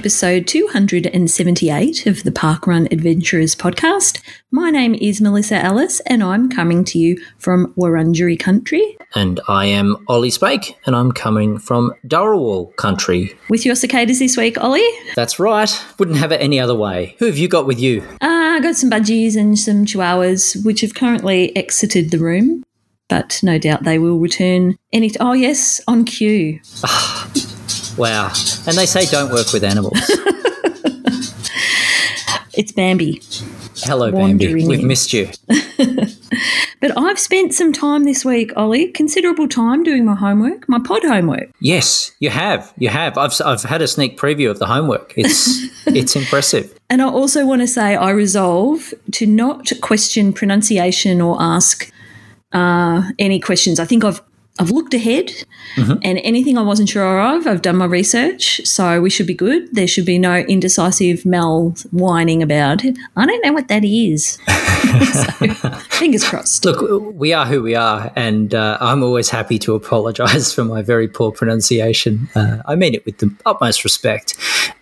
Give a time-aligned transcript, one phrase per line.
[0.00, 4.22] episode 278 of the Parkrun Adventurers podcast.
[4.50, 8.96] My name is Melissa Ellis and I'm coming to you from Wurundjeri country.
[9.14, 13.36] And I am Ollie Spake and I'm coming from Dharawal country.
[13.50, 14.88] With your cicadas this week, Ollie?
[15.16, 15.70] That's right.
[15.98, 17.14] Wouldn't have it any other way.
[17.18, 18.00] Who have you got with you?
[18.22, 22.64] Uh, I got some budgies and some chihuahuas, which have currently exited the room,
[23.10, 25.10] but no doubt they will return any.
[25.10, 26.58] T- oh, yes, on cue.
[27.96, 28.32] Wow.
[28.66, 29.98] And they say don't work with animals.
[32.52, 33.22] It's Bambi.
[33.76, 34.52] Hello, Bambi.
[34.52, 34.86] We've in.
[34.86, 35.30] missed you.
[36.80, 41.02] But I've spent some time this week, Ollie, considerable time doing my homework, my pod
[41.02, 41.50] homework.
[41.60, 42.72] Yes, you have.
[42.78, 43.18] You have.
[43.18, 45.12] I've, I've had a sneak preview of the homework.
[45.14, 46.74] It's it's impressive.
[46.88, 51.92] And I also want to say I resolve to not question pronunciation or ask
[52.52, 53.78] uh, any questions.
[53.78, 54.22] I think I've
[54.60, 55.32] I've looked ahead,
[55.76, 59.74] and anything I wasn't sure of, I've done my research, so we should be good.
[59.74, 62.84] There should be no indecisive Mel whining about.
[63.16, 64.38] I don't know what that is.
[65.12, 66.66] so, fingers crossed.
[66.66, 70.82] Look, we are who we are, and uh, I'm always happy to apologise for my
[70.82, 72.28] very poor pronunciation.
[72.34, 74.36] Uh, I mean it with the utmost respect,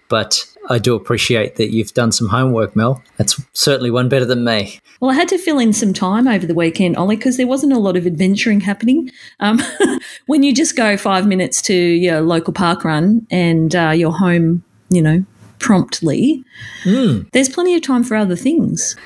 [0.08, 3.02] but I do appreciate that you've done some homework, Mel.
[3.16, 4.80] That's certainly one better than me.
[5.00, 7.72] Well, I had to fill in some time over the weekend, Ollie, because there wasn't
[7.72, 9.10] a lot of adventuring happening.
[9.40, 9.60] Um,
[10.26, 14.62] when you just go five minutes to your local park run and uh, you're home,
[14.90, 15.24] you know,
[15.58, 16.44] promptly,
[16.84, 18.96] there's plenty of time for other things.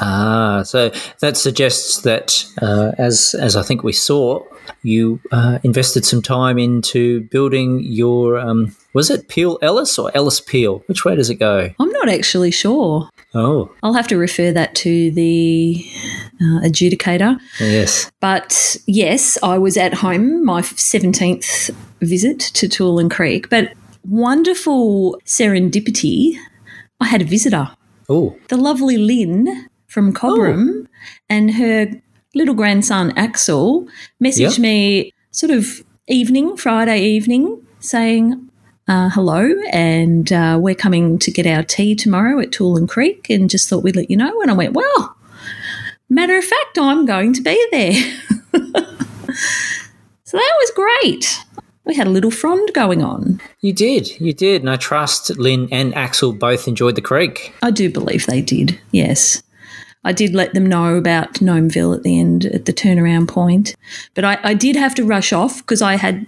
[0.00, 4.42] Ah, so that suggests that, uh, as as I think we saw,
[4.82, 8.38] you uh, invested some time into building your.
[8.38, 10.82] Um, was it Peel Ellis or Ellis Peel?
[10.86, 11.70] Which way does it go?
[11.78, 13.08] I'm not actually sure.
[13.34, 15.84] Oh, I'll have to refer that to the
[16.40, 17.38] uh, adjudicator.
[17.60, 18.10] yes.
[18.20, 21.70] But yes, I was at home, my 17th
[22.00, 23.72] visit to Toolern Creek, but
[24.08, 26.34] wonderful serendipity.
[27.00, 27.68] I had a visitor.
[28.08, 30.86] Oh, the lovely Lynn from Cobram
[31.28, 31.88] and her
[32.34, 33.86] little grandson Axel
[34.22, 34.62] messaged Yeah.
[34.62, 37.44] me sort of evening, Friday evening,
[37.80, 38.48] saying
[38.88, 43.50] uh, hello and uh, we're coming to get our tea tomorrow at Toolern Creek and
[43.50, 44.40] just thought we'd let you know.
[44.40, 45.16] And I went, well,
[46.08, 47.92] matter of fact, I'm going to be there.
[50.24, 51.40] so that was great.
[51.84, 53.40] We had a little frond going on.
[53.60, 57.54] you did, you did, and I trust Lynn and Axel both enjoyed the creek.
[57.62, 59.42] I do believe they did, yes.
[60.06, 63.74] I did let them know about Gnomeville at the end, at the turnaround point.
[64.14, 66.24] But I, I did have to rush off because I had,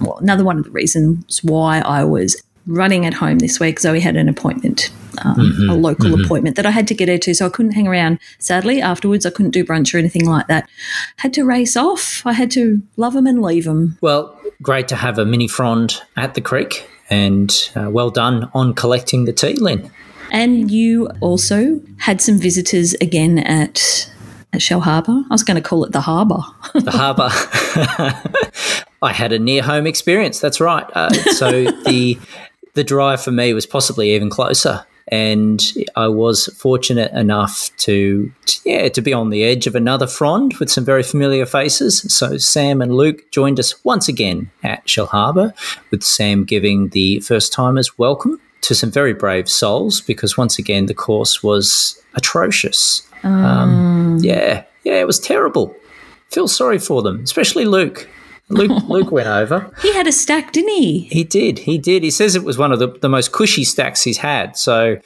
[0.00, 3.98] well, another one of the reasons why I was running at home this week, Zoe
[3.98, 4.90] had an appointment,
[5.24, 7.34] um, a local appointment that I had to get her to.
[7.34, 8.20] So I couldn't hang around.
[8.38, 10.68] Sadly, afterwards, I couldn't do brunch or anything like that.
[11.16, 12.22] Had to race off.
[12.24, 13.98] I had to love them and leave them.
[14.00, 18.74] Well, great to have a mini frond at the creek, and uh, well done on
[18.74, 19.90] collecting the tea, Lynn.
[20.30, 24.10] And you also had some visitors again at,
[24.52, 25.24] at Shellharbour.
[25.30, 26.42] I was going to call it the harbour.
[26.74, 27.30] the harbour.
[29.02, 30.40] I had a near home experience.
[30.40, 30.86] That's right.
[30.94, 32.18] Uh, so the
[32.74, 35.62] the drive for me was possibly even closer, and
[35.94, 38.32] I was fortunate enough to
[38.64, 42.00] yeah to be on the edge of another frond with some very familiar faces.
[42.12, 45.54] So Sam and Luke joined us once again at Shellharbour,
[45.90, 50.86] with Sam giving the first timers welcome to some very brave souls because once again
[50.86, 53.02] the course was atrocious.
[53.22, 55.74] Um, yeah, yeah, it was terrible.
[56.30, 58.08] Feel sorry for them, especially Luke.
[58.48, 59.70] Luke, Luke went over.
[59.82, 61.00] he had a stack, didn't he?
[61.10, 61.60] He did.
[61.60, 62.02] He did.
[62.04, 64.56] He says it was one of the, the most cushy stacks he's had.
[64.56, 64.98] So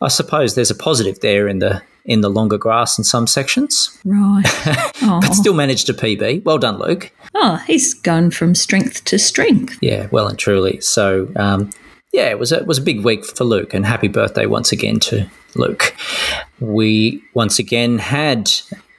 [0.00, 3.98] I suppose there's a positive there in the in the longer grass in some sections,
[4.04, 4.44] Right.
[5.02, 6.44] Oh, but still managed a PB.
[6.44, 7.10] Well done, Luke.
[7.34, 9.78] oh, he's gone from strength to strength.
[9.80, 10.80] Yeah, well and truly.
[10.82, 11.70] So um,
[12.14, 14.70] yeah, it was a, it was a big week for Luke, and happy birthday once
[14.70, 15.94] again to Luke.
[16.60, 18.50] We once again had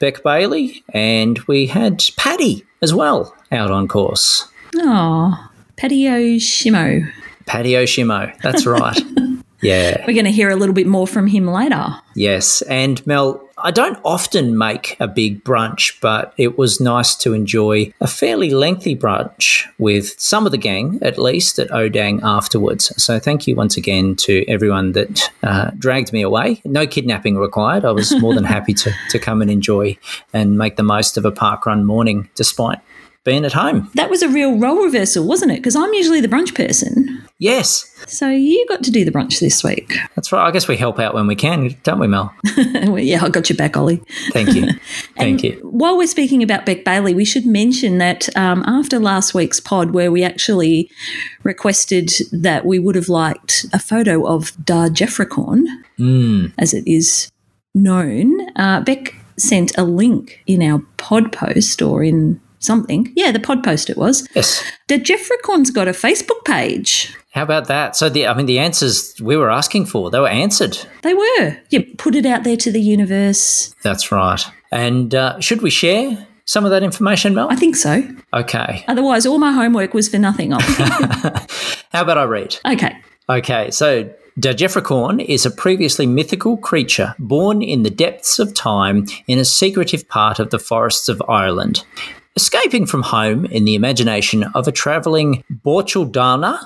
[0.02, 4.48] Beck Bailey, and we had Paddy as well out on course.
[4.76, 7.10] Oh, Patio Shimo.
[7.46, 9.00] Paddy Oshimo, that's right.
[9.62, 11.96] yeah, We're going to hear a little bit more from him later.
[12.16, 12.62] yes.
[12.64, 17.92] And Mel, I don't often make a big brunch, but it was nice to enjoy
[18.00, 22.94] a fairly lengthy brunch with some of the gang, at least at Odang afterwards.
[23.02, 26.62] So thank you once again to everyone that uh, dragged me away.
[26.64, 27.86] No kidnapping required.
[27.86, 29.98] I was more than happy to, to come and enjoy
[30.32, 32.78] and make the most of a park run morning, despite
[33.26, 33.90] being at home.
[33.96, 35.56] That was a real role reversal, wasn't it?
[35.56, 37.24] Because I'm usually the brunch person.
[37.38, 39.94] Yes, So you got to do the brunch this week.
[40.16, 40.48] that's right.
[40.48, 42.34] I guess we help out when we can, don't we, Mel?
[42.58, 44.02] well, yeah, I got your back, Ollie.
[44.32, 44.68] Thank you.
[45.18, 45.60] Thank you.
[45.64, 49.92] While we're speaking about Beck Bailey, we should mention that um, after last week's pod,
[49.92, 50.90] where we actually
[51.44, 55.66] requested that we would have liked a photo of Dar Jeffrecorn,
[56.58, 57.30] as it is
[57.74, 63.12] known, uh, Beck sent a link in our pod post or in something.
[63.16, 64.28] Yeah, the pod post it was.
[64.36, 64.64] Yes.
[64.88, 67.16] The Jeffrecorn's got a Facebook page.
[67.32, 67.96] How about that?
[67.96, 70.78] So the I mean the answers we were asking for, they were answered.
[71.04, 71.58] They were.
[71.70, 73.74] You put it out there to the universe.
[73.84, 74.44] That's right.
[74.72, 77.50] And uh, should we share some of that information, Mel?
[77.50, 78.04] I think so.
[78.34, 78.86] Okay.
[78.88, 80.52] Otherwise, all my homework was for nothing.
[81.92, 82.58] How about I read?
[82.66, 82.98] okay.
[83.28, 84.08] Okay, so
[84.40, 90.08] Dajefricorn is a previously mythical creature born in the depths of time in a secretive
[90.08, 91.84] part of the forests of Ireland.
[92.38, 96.60] Escaping from home in the imagination of a travelling Borchaldana,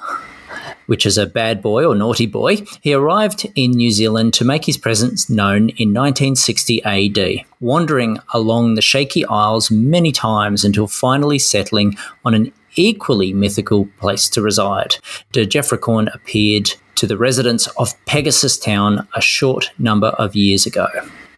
[0.88, 4.66] which is a bad boy or naughty boy, he arrived in New Zealand to make
[4.66, 11.38] his presence known in 1960 AD, wandering along the shaky isles many times until finally
[11.38, 11.96] settling
[12.26, 14.96] on an equally mythical place to reside.
[15.34, 20.88] De Jeffrecorn appeared to the residents of Pegasus Town a short number of years ago.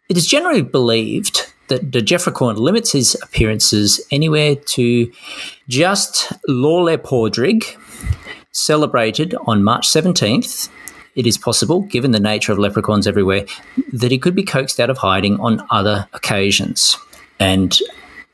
[0.08, 5.10] It is generally believed that De Jeffrecorn limits his appearances anywhere to
[5.70, 7.78] just Lorle Pordrig,
[8.52, 10.70] celebrated on March 17th.
[11.16, 13.46] It is possible, given the nature of leprechauns everywhere,
[13.94, 16.98] that he could be coaxed out of hiding on other occasions.
[17.40, 17.78] And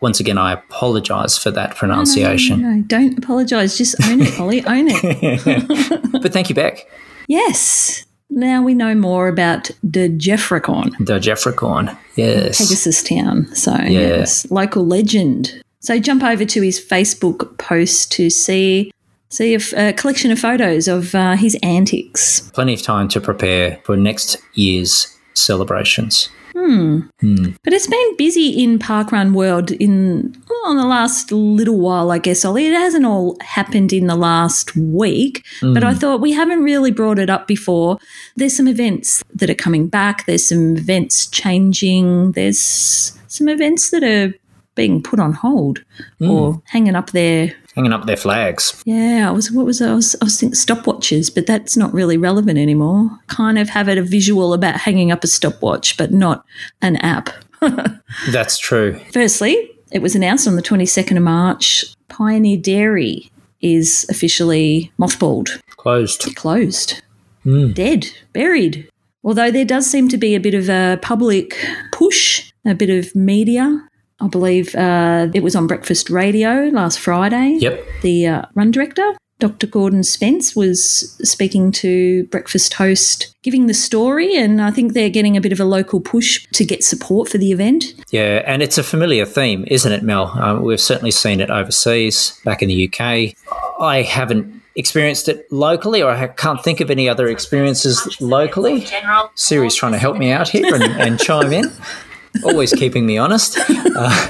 [0.01, 2.61] once again, I apologise for that pronunciation.
[2.63, 3.77] No, don't apologise.
[3.77, 4.65] Just own it, Ollie.
[4.65, 6.11] Own it.
[6.23, 6.87] But thank you, Beck.
[7.27, 8.03] yes.
[8.29, 11.97] Now we know more about the Jeffrecorn, The Jeffrecorn.
[12.15, 12.57] Yes.
[12.57, 13.47] Pegasus Town.
[13.55, 15.61] So, yes, local legend.
[15.79, 18.91] So, jump over to his Facebook post to see
[19.29, 22.41] see a collection of photos of uh, his antics.
[22.51, 26.29] Plenty of time to prepare for next year's celebrations.
[26.57, 27.01] Hmm.
[27.19, 27.51] Hmm.
[27.63, 32.17] But it's been busy in Parkrun World in well, in the last little while, I
[32.17, 32.65] guess, Ollie.
[32.65, 35.99] It hasn't all happened in the last week, but I hmm.
[35.99, 37.99] thought we haven't really brought it up before.
[38.35, 40.25] There's some events that are coming back.
[40.25, 42.31] There's some events changing.
[42.31, 44.33] There's some events that are
[44.77, 45.83] being put on hold
[46.21, 46.59] or hmm.
[46.65, 47.53] hanging up there.
[47.75, 48.81] Hanging up their flags.
[48.85, 52.15] Yeah, I was what was I was I was thinking stopwatches, but that's not really
[52.15, 53.09] relevant anymore.
[53.27, 56.45] Kind of have it a visual about hanging up a stopwatch, but not
[56.81, 57.29] an app.
[58.31, 59.01] That's true.
[59.11, 63.31] Firstly, it was announced on the 22nd of March Pioneer Dairy
[63.61, 66.35] is officially mothballed, Closed.
[66.35, 67.01] closed,
[67.43, 67.71] hmm.
[67.71, 68.89] dead, buried.
[69.23, 71.57] Although there does seem to be a bit of a public
[71.91, 73.87] push, a bit of media.
[74.19, 77.57] I believe uh, it was on Breakfast Radio last Friday.
[77.59, 77.85] Yep.
[78.01, 79.67] The uh, run director, Dr.
[79.67, 85.37] Gordon Spence, was speaking to breakfast host, giving the story, and I think they're getting
[85.37, 87.93] a bit of a local push to get support for the event.
[88.09, 90.27] Yeah, and it's a familiar theme, isn't it, Mel?
[90.27, 93.35] Uh, we've certainly seen it overseas, back in the UK.
[93.79, 98.87] I haven't experienced it locally, or I can't think of any other experiences locally.
[99.35, 101.71] Siri's trying to help me out here and, and chime in,
[102.43, 103.57] always keeping me honest.
[103.99, 104.29] Uh,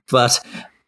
[0.10, 0.38] but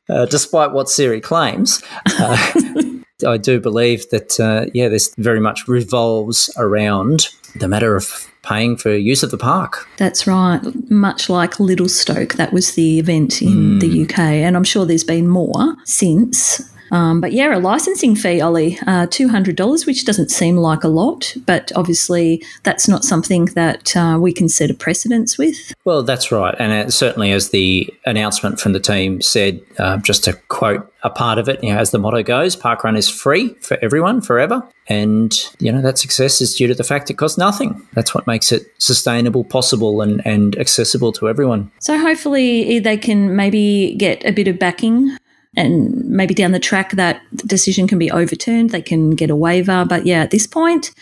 [0.08, 1.82] uh, despite what Siri claims,
[2.20, 2.52] uh,
[3.26, 8.76] I do believe that, uh, yeah, this very much revolves around the matter of paying
[8.76, 9.88] for use of the park.
[9.96, 10.60] That's right.
[10.88, 15.02] Much like Little Stoke, that was the event in the UK, and I'm sure there's
[15.02, 16.62] been more since.
[16.90, 21.34] Um, but yeah, a licensing fee, Ollie, uh, $200, which doesn't seem like a lot,
[21.46, 25.74] but obviously that's not something that uh, we can set a precedence with.
[25.84, 26.54] Well, that's right.
[26.58, 31.10] And uh, certainly, as the announcement from the team said, uh, just to quote a
[31.10, 34.66] part of it, you know, as the motto goes, Parkrun is free for everyone forever.
[34.88, 37.86] And, you know, that success is due to the fact it costs nothing.
[37.94, 41.70] That's what makes it sustainable, possible, and, and accessible to everyone.
[41.80, 45.16] So hopefully they can maybe get a bit of backing
[45.56, 48.70] and maybe down the track that decision can be overturned.
[48.70, 49.84] They can get a waiver.
[49.84, 50.92] But yeah, at this point,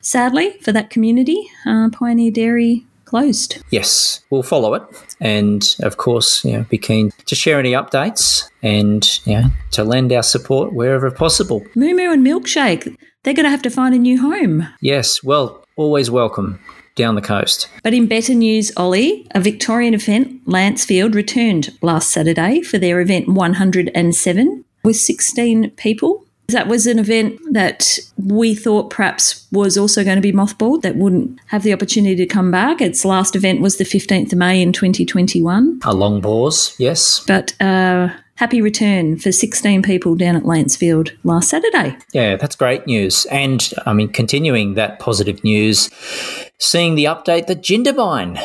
[0.00, 3.62] sadly for that community, uh, Pioneer Dairy closed.
[3.70, 4.82] Yes, we'll follow it.
[5.20, 9.84] And of course, you know, be keen to share any updates and, you know, to
[9.84, 11.62] lend our support wherever possible.
[11.74, 14.66] Moo Moo and Milkshake, they're going to have to find a new home.
[14.80, 16.58] Yes, well, always welcome
[16.94, 17.68] down the coast.
[17.82, 23.28] But in better news, Ollie, a Victorian event, Lancefield, returned last Saturday for their event
[23.28, 26.26] 107 with 16 people.
[26.48, 30.96] That was an event that we thought perhaps was also going to be mothballed, that
[30.96, 32.80] wouldn't have the opportunity to come back.
[32.80, 35.80] Its last event was the 15th of May in 2021.
[35.84, 37.24] A long pause, yes.
[37.26, 38.10] But uh,
[38.42, 41.96] happy return for 16 people down at Lancefield last Saturday.
[42.12, 43.24] Yeah, that's great news.
[43.26, 45.90] And I mean, continuing that positive news,
[46.58, 48.42] seeing the update that Jindabyne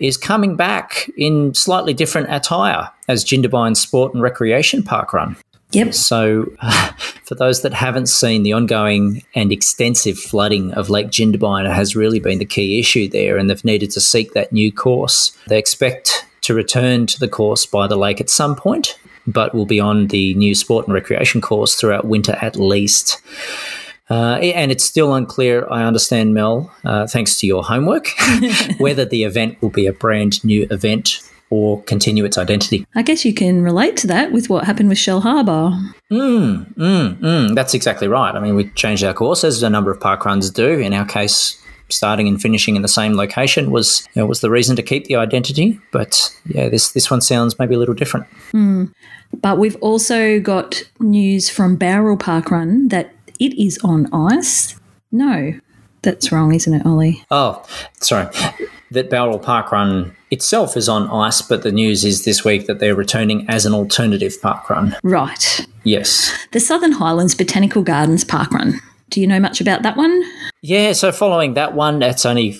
[0.00, 5.34] is coming back in slightly different attire as Jindabyne Sport and Recreation Park Run.
[5.72, 5.94] Yep.
[5.94, 6.92] So, uh,
[7.24, 12.20] for those that haven't seen, the ongoing and extensive flooding of Lake Jindabyne has really
[12.20, 15.34] been the key issue there, and they've needed to seek that new course.
[15.46, 19.66] They expect to return to the course by the lake at some point, but will
[19.66, 23.20] be on the new sport and recreation course throughout winter at least.
[24.10, 28.08] Uh, and it's still unclear, I understand, Mel, uh, thanks to your homework,
[28.78, 31.20] whether the event will be a brand new event
[31.50, 32.86] or continue its identity.
[32.94, 35.94] I guess you can relate to that with what happened with Shellharbour.
[36.10, 38.34] Mm, mm, mm, that's exactly right.
[38.34, 40.78] I mean, we changed our course, as a number of park runs do.
[40.78, 44.50] In our case, starting and finishing in the same location was you know, was the
[44.50, 45.80] reason to keep the identity.
[45.90, 48.26] But yeah, this this one sounds maybe a little different.
[48.52, 48.92] Mm.
[49.32, 54.78] But we've also got news from Bowral Park Run that it is on ice.
[55.12, 55.54] No,
[56.02, 57.24] that's wrong, isn't it, Ollie?
[57.30, 57.64] Oh,
[58.00, 58.28] sorry.
[58.90, 62.78] That Bowral Park Run itself is on ice, but the news is this week that
[62.78, 64.96] they're returning as an alternative park run.
[65.02, 65.66] Right.
[65.84, 66.32] Yes.
[66.52, 68.80] The Southern Highlands Botanical Gardens Park Run.
[69.10, 70.22] Do you know much about that one?
[70.60, 72.58] Yeah, so following that one, that's only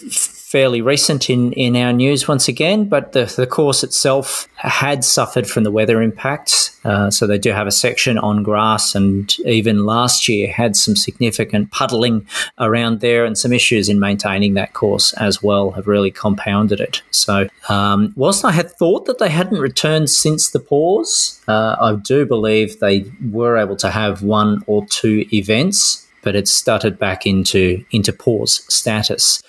[0.49, 5.47] fairly recent in, in our news once again, but the, the course itself had suffered
[5.47, 6.75] from the weather impacts.
[6.87, 10.97] Uh, so they do have a section on grass, and even last year had some
[10.97, 12.27] significant puddling
[12.59, 17.03] around there, and some issues in maintaining that course as well have really compounded it.
[17.11, 21.95] So, um, whilst I had thought that they hadn't returned since the pause, uh, I
[21.97, 27.25] do believe they were able to have one or two events but it's started back
[27.25, 29.43] into into pause status.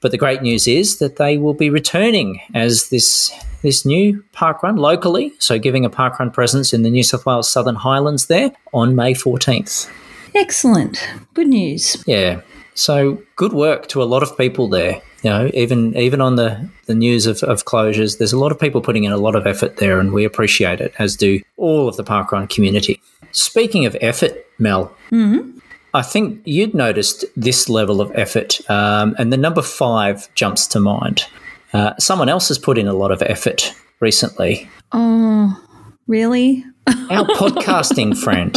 [0.00, 4.62] But the great news is that they will be returning as this this new park
[4.62, 8.24] run locally, so giving a park run presence in the New South Wales Southern Highlands
[8.24, 9.90] there on May 14th.
[10.34, 11.06] Excellent.
[11.34, 12.02] Good news.
[12.06, 12.40] Yeah.
[12.72, 15.02] So good work to a lot of people there.
[15.22, 18.58] You know, even even on the, the news of, of closures, there's a lot of
[18.58, 21.86] people putting in a lot of effort there, and we appreciate it, as do all
[21.86, 23.02] of the parkrun community.
[23.32, 25.58] Speaking of effort, Mel, mm-hmm.
[25.94, 30.80] I think you'd noticed this level of effort, um, and the number five jumps to
[30.80, 31.26] mind.
[31.72, 34.68] Uh, someone else has put in a lot of effort recently.
[34.90, 35.56] Oh,
[36.08, 36.64] really?
[36.88, 38.56] Our podcasting friend.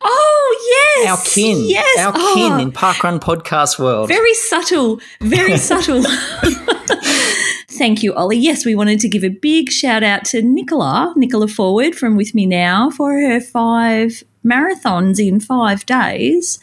[0.00, 4.08] Oh yes, our kin, yes, our oh, kin in Parkrun podcast world.
[4.08, 6.02] Very subtle, very subtle.
[7.68, 8.38] Thank you, Ollie.
[8.38, 12.34] Yes, we wanted to give a big shout out to Nicola, Nicola Forward from With
[12.34, 16.58] Me Now for her five marathons in five days.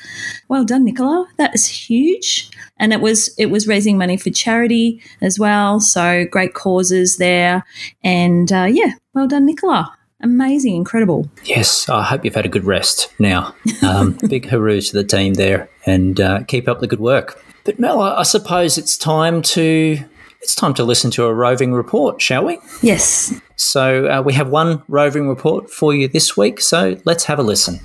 [0.48, 1.28] Well done, Nicola.
[1.38, 2.50] That is huge.
[2.78, 5.80] And it was it was raising money for charity as well.
[5.80, 7.64] So great causes there.
[8.04, 9.96] And uh, yeah, well done, Nicola.
[10.22, 11.30] Amazing, incredible.
[11.44, 13.54] Yes, I hope you've had a good rest now.
[13.82, 17.44] Um, big hooroo to the team there and uh, keep up the good work.
[17.66, 20.00] But Mel, I suppose it's time to
[20.44, 22.60] it's time to listen to a roving report, shall we?
[22.82, 23.34] Yes.
[23.56, 27.44] So uh, we have one roving report for you this week, so let's have a
[27.44, 27.80] listen.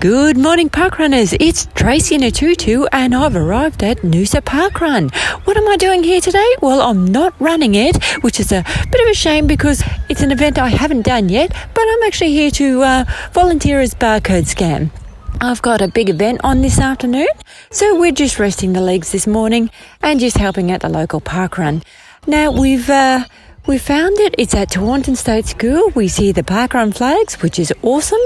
[0.00, 1.36] Good morning, parkrunners.
[1.40, 5.12] It's Tracy in a tutu, and I've arrived at Noosa Parkrun.
[5.44, 6.46] What am I doing here today?
[6.62, 8.62] Well, I'm not running it, which is a
[8.92, 12.30] bit of a shame because it's an event I haven't done yet, but I'm actually
[12.30, 14.92] here to uh, volunteer as barcode scan.
[15.40, 17.26] I've got a big event on this afternoon,
[17.72, 19.68] so we're just resting the legs this morning
[20.00, 21.82] and just helping at the local park run.
[22.24, 22.88] Now, we've.
[22.88, 23.24] Uh,
[23.66, 24.34] we found it.
[24.38, 25.90] It's at Tewantin State School.
[25.94, 28.18] We see the parkrun flags, which is awesome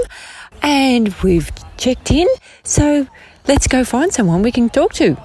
[0.63, 2.27] and we've checked in.
[2.63, 3.07] So
[3.47, 5.17] let's go find someone we can talk to.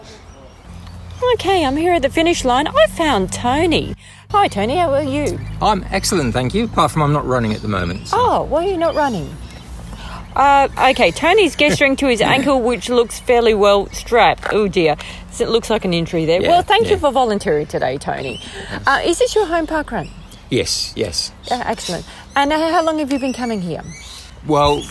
[1.35, 2.69] Okay, I'm here at the finish line.
[2.69, 3.95] I found Tony.
[4.31, 4.77] Hi, Tony.
[4.77, 5.39] How are you?
[5.61, 6.65] I'm excellent, thank you.
[6.65, 8.09] Apart from I'm not running at the moment.
[8.09, 8.17] So.
[8.19, 9.35] Oh, why are you not running?
[10.37, 14.47] Uh, okay, Tony's gesturing to his ankle, which looks fairly well strapped.
[14.53, 14.97] Oh dear,
[15.41, 16.41] it looks like an injury there.
[16.41, 16.93] Yeah, well, thank yeah.
[16.93, 18.41] you for volunteering today, Tony.
[18.87, 20.09] Uh, is this your home park run?
[20.51, 21.33] Yes, yes.
[21.51, 22.07] Uh, excellent.
[22.37, 23.83] And how long have you been coming here?
[24.47, 24.83] Well,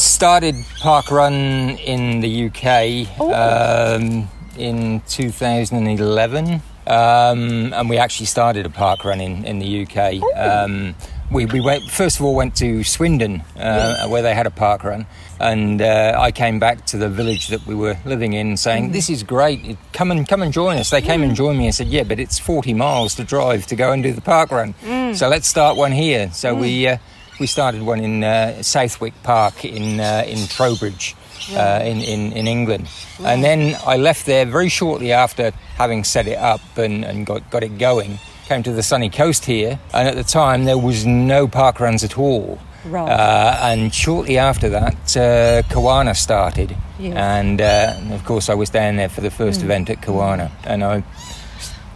[0.00, 6.62] started park run in the UK um, in 2011.
[6.86, 10.36] Um, and we actually started a park run in, in the UK.
[10.36, 10.94] Um,
[11.30, 14.82] we, we went first of all went to Swindon uh, where they had a park
[14.82, 15.06] run,
[15.38, 18.92] and uh, I came back to the village that we were living in, saying, mm.
[18.92, 19.78] "This is great!
[19.92, 21.28] Come and come and join us." They came mm.
[21.28, 24.02] and joined me and said, "Yeah, but it's 40 miles to drive to go and
[24.02, 25.14] do the park run, mm.
[25.14, 26.94] so let's start one here." So we mm.
[26.94, 26.98] uh,
[27.40, 31.16] we started one in uh, Southwick Park in uh, in Trowbridge.
[31.54, 32.88] uh, in, in, in England.
[33.24, 37.50] And then I left there very shortly after having set it up and, and got,
[37.50, 38.18] got it going.
[38.46, 42.02] Came to the sunny coast here, and at the time there was no park runs
[42.02, 42.58] at all.
[42.84, 43.08] Right.
[43.08, 46.76] Uh, and shortly after that, uh, Kawana started.
[46.98, 47.14] Yes.
[47.14, 50.50] And uh, of course, I was down there for the first event at Kawana.
[50.64, 51.04] And I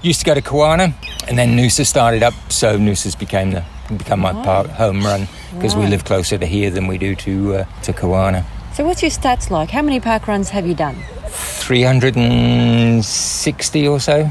[0.03, 0.95] used to go to Kawana,
[1.27, 3.65] and then Noosa started up, so Noosa's became the
[3.97, 7.55] become my park home run because we live closer to here than we do to
[7.55, 8.45] uh, to Kawana.
[8.75, 9.71] So, what's your stats like?
[9.71, 10.97] How many park runs have you done?
[11.29, 14.31] 360 or so,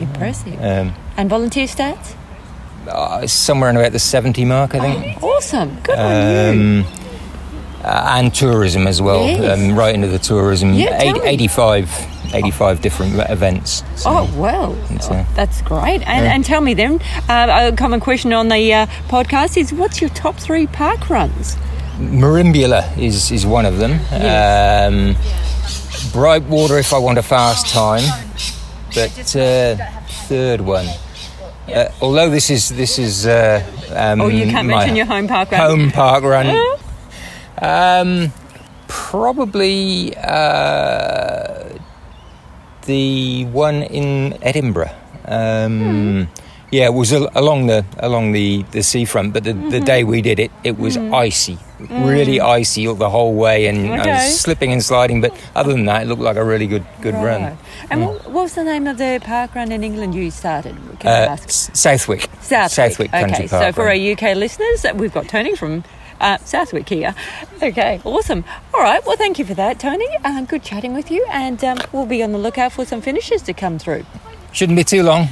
[0.00, 0.60] Impressive.
[0.62, 2.14] um, And volunteer stats?
[2.88, 5.22] uh, somewhere in about the 70 mark, I think.
[5.22, 5.78] Awesome.
[5.82, 6.84] Good on you.
[6.84, 6.86] Um,
[7.82, 9.58] uh, and tourism as well, Yes.
[9.58, 10.72] um, right into the tourism.
[10.74, 11.90] Yeah, tell Eight- 85,
[12.34, 13.82] 85 different events.
[13.96, 16.02] So Oh, well, it's, uh, that's great.
[16.06, 20.00] And, and tell me then, uh, a common question on the uh, podcast is what's
[20.00, 21.56] your top three park runs?
[21.98, 23.92] Merimbula is, is one of them.
[24.10, 24.92] Yes.
[24.92, 25.14] Um,
[26.12, 28.02] Brightwater if I want a fast time,
[28.94, 29.76] but uh,
[30.28, 30.86] third one.
[31.72, 33.62] Uh, although this is this is uh,
[33.96, 35.60] um, Oh, you can't mention your home park run.
[35.60, 36.54] home park run.
[37.62, 38.32] um,
[38.86, 41.63] probably uh,
[42.86, 44.90] the one in Edinburgh.
[45.26, 46.28] Um,
[46.72, 50.20] Yeah, it was al- along the along the, the seafront, but the, the day we
[50.22, 51.56] did it, it was icy,
[51.88, 55.20] really icy the whole way, and I was slipping and sliding.
[55.20, 57.24] But other than that, it looked like a really good good Right.
[57.42, 57.58] run.
[57.90, 60.74] And what, what was the name of the park run in England you started?
[60.98, 62.70] Can Uh, Southwick, Southwick.
[62.72, 63.62] Southwick Country okay, Park.
[63.62, 63.94] so for run.
[63.94, 65.84] our UK listeners, we've got Tony from
[66.20, 67.14] uh, Southwick here.
[67.62, 68.44] Okay, awesome.
[68.72, 70.08] All right, well, thank you for that, Tony.
[70.24, 73.42] Uh, good chatting with you, and um, we'll be on the lookout for some finishes
[73.42, 74.04] to come through.
[74.52, 75.28] shouldn't be too long.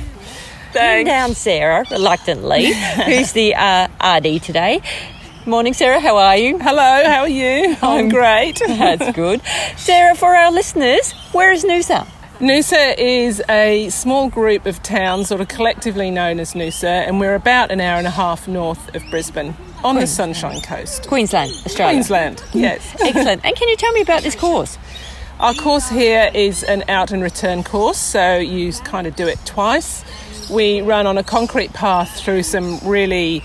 [0.78, 2.72] And down Sarah, reluctantly,
[3.06, 4.80] who's the uh, RD today.
[5.44, 6.00] Morning, Sarah.
[6.00, 6.58] How are you?
[6.58, 7.76] Hello, how are you?
[7.82, 8.58] I'm great.
[8.66, 9.42] That's good.
[9.76, 12.06] Sarah, for our listeners, where is Noosa?
[12.38, 17.34] Noosa is a small group of towns, sort of collectively known as Noosa, and we're
[17.34, 21.06] about an hour and a half north of Brisbane on the Sunshine Coast.
[21.08, 21.94] Queensland, Australia.
[21.94, 22.96] Queensland, yes.
[23.00, 23.44] Excellent.
[23.44, 24.78] And can you tell me about this course?
[25.40, 29.38] Our course here is an out and return course, so you kind of do it
[29.44, 30.04] twice.
[30.50, 33.42] We run on a concrete path through some really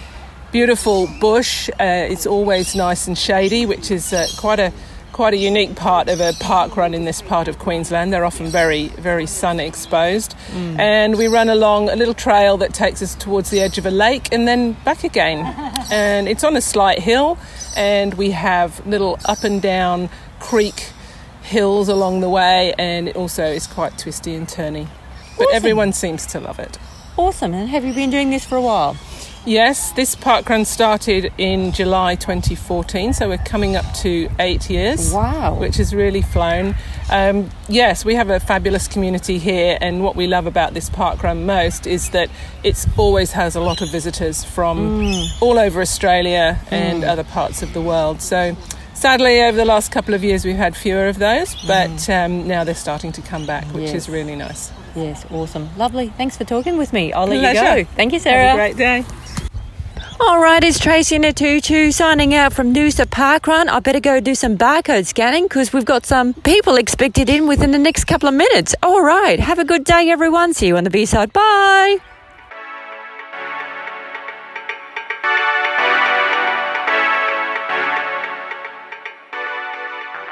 [0.51, 1.69] beautiful bush.
[1.79, 4.71] Uh, it's always nice and shady, which is uh, quite a
[5.17, 8.13] quite a unique part of a park run in this part of Queensland.
[8.13, 10.77] They're often very very sun exposed, mm.
[10.77, 13.89] and we run along a little trail that takes us towards the edge of a
[13.89, 15.39] lake and then back again.
[15.91, 17.39] and it's on a slight hill,
[17.75, 20.07] and we have little up and down
[20.39, 20.91] creek
[21.41, 24.87] hills along the way, and it also is quite twisty and turny.
[25.35, 25.55] But Awesome.
[25.55, 26.77] everyone seems to love it.
[27.17, 27.55] Awesome.
[27.55, 28.95] And have you been doing this for a while?
[29.45, 35.13] Yes, this park run started in July 2014, so we're coming up to eight years.
[35.13, 35.55] Wow.
[35.57, 36.75] Which has really flown.
[37.09, 41.23] Um, yes, we have a fabulous community here, and what we love about this park
[41.23, 42.29] run most is that
[42.65, 47.71] it always has a lot of visitors from all over Australia and other parts of
[47.73, 48.21] the world.
[48.21, 48.57] So,
[48.95, 52.65] sadly, over the last couple of years, we've had fewer of those, but um, now
[52.65, 53.93] they're starting to come back, which Yes.
[53.95, 54.73] is really nice.
[54.93, 55.69] Yes, awesome.
[55.77, 56.09] Lovely.
[56.17, 57.13] Thanks for talking with me.
[57.13, 57.83] I'll let you Pleasure.
[57.85, 57.89] go.
[57.95, 58.47] Thank you, Sarah.
[58.49, 59.05] Have a great day.
[60.19, 63.69] All right, it's Tracy in a tutu signing out from Noosa Park Run.
[63.69, 67.71] I better go do some barcode scanning because we've got some people expected in within
[67.71, 68.73] the next couple of minutes.
[68.81, 70.53] All right, have a good day, everyone.
[70.53, 71.31] See you on the B side.
[71.33, 71.99] Bye.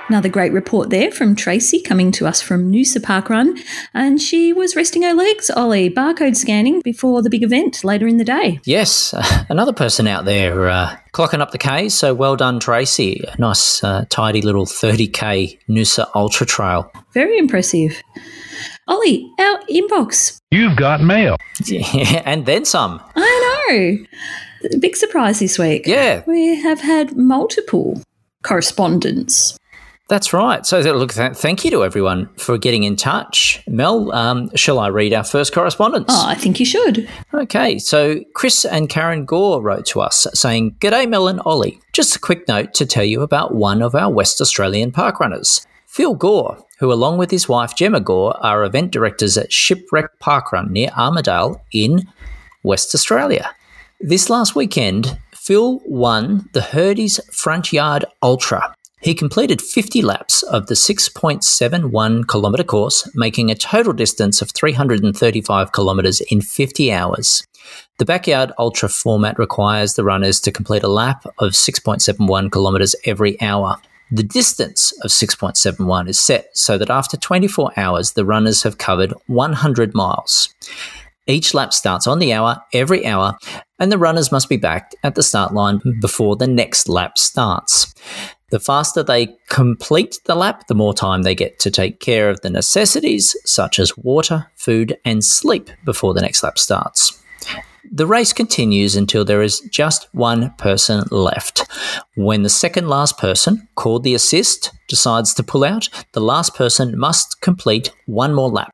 [0.07, 3.57] Another great report there from Tracy coming to us from Noosa Park Run.
[3.91, 8.17] And she was resting her legs, Ollie, barcode scanning before the big event later in
[8.17, 8.59] the day.
[8.65, 9.15] Yes,
[9.49, 11.95] another person out there uh, clocking up the Ks.
[11.95, 13.23] So well done, Tracy.
[13.27, 16.91] A nice, uh, tidy little 30k Noosa Ultra Trail.
[17.15, 17.99] Very impressive.
[18.87, 20.39] Ollie, our inbox.
[20.51, 21.37] You've got mail.
[21.65, 23.01] Yeah, and then some.
[23.15, 24.77] I know.
[24.79, 25.87] Big surprise this week.
[25.87, 26.21] Yeah.
[26.27, 28.03] We have had multiple
[28.43, 29.57] correspondence.
[30.07, 30.63] That's right.
[30.65, 33.63] So, look, thank you to everyone for getting in touch.
[33.67, 36.05] Mel, um, shall I read our first correspondence?
[36.09, 37.09] Oh, I think you should.
[37.33, 41.79] Okay, so Chris and Karen Gore wrote to us saying, G'day, Mel and Ollie.
[41.91, 45.65] Just a quick note to tell you about one of our West Australian park runners,
[45.87, 50.51] Phil Gore, who, along with his wife Gemma Gore, are event directors at Shipwreck Park
[50.51, 52.03] Run near Armadale in
[52.61, 53.49] West Australia.
[53.99, 58.75] This last weekend, Phil won the Birdie's Front Yard Ultra.
[59.05, 65.71] He completed 50 laps of the 6.71 kilometre course, making a total distance of 335
[65.71, 67.45] kilometres in 50 hours.
[67.99, 73.39] The Backyard Ultra format requires the runners to complete a lap of 6.71 kilometres every
[73.43, 73.77] hour.
[74.09, 79.13] The distance of 6.71 is set so that after 24 hours, the runners have covered
[79.27, 80.51] 100 miles.
[81.27, 83.37] Each lap starts on the hour, every hour,
[83.77, 87.93] and the runners must be back at the start line before the next lap starts.
[88.51, 92.41] The faster they complete the lap, the more time they get to take care of
[92.41, 97.21] the necessities such as water, food, and sleep before the next lap starts.
[97.91, 101.65] The race continues until there is just one person left.
[102.15, 106.97] When the second last person, called the assist, decides to pull out, the last person
[106.97, 108.73] must complete one more lap.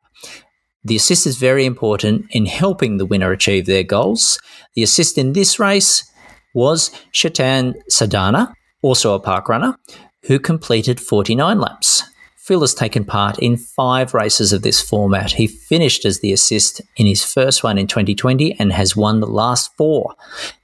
[0.84, 4.40] The assist is very important in helping the winner achieve their goals.
[4.76, 6.10] The assist in this race
[6.54, 9.78] was Chetan Sadhana, also a park runner,
[10.24, 12.04] who completed 49 laps.
[12.38, 15.32] Phil has taken part in five races of this format.
[15.32, 19.28] He finished as the assist in his first one in 2020 and has won the
[19.28, 20.15] last four.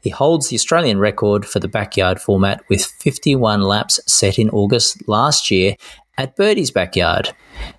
[0.02, 5.08] He holds the Australian record for the backyard format with 51 laps set in August
[5.08, 5.76] last year
[6.18, 7.32] at Birdie's Backyard.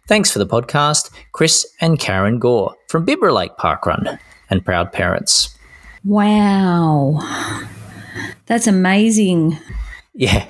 [0.07, 5.59] Thanks for the podcast, Chris and Karen Gore from Bibra Lake Parkrun and proud parents.
[6.05, 7.19] Wow.
[8.47, 9.59] That's amazing.
[10.19, 10.49] Yeah,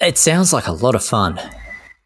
[0.00, 1.40] it sounds like a lot of fun.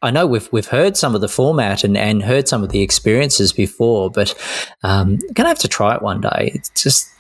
[0.03, 2.81] I know we've we've heard some of the format and, and heard some of the
[2.81, 4.35] experiences before, but
[4.85, 6.53] um, I'm gonna have to try it one day.
[6.55, 7.11] It just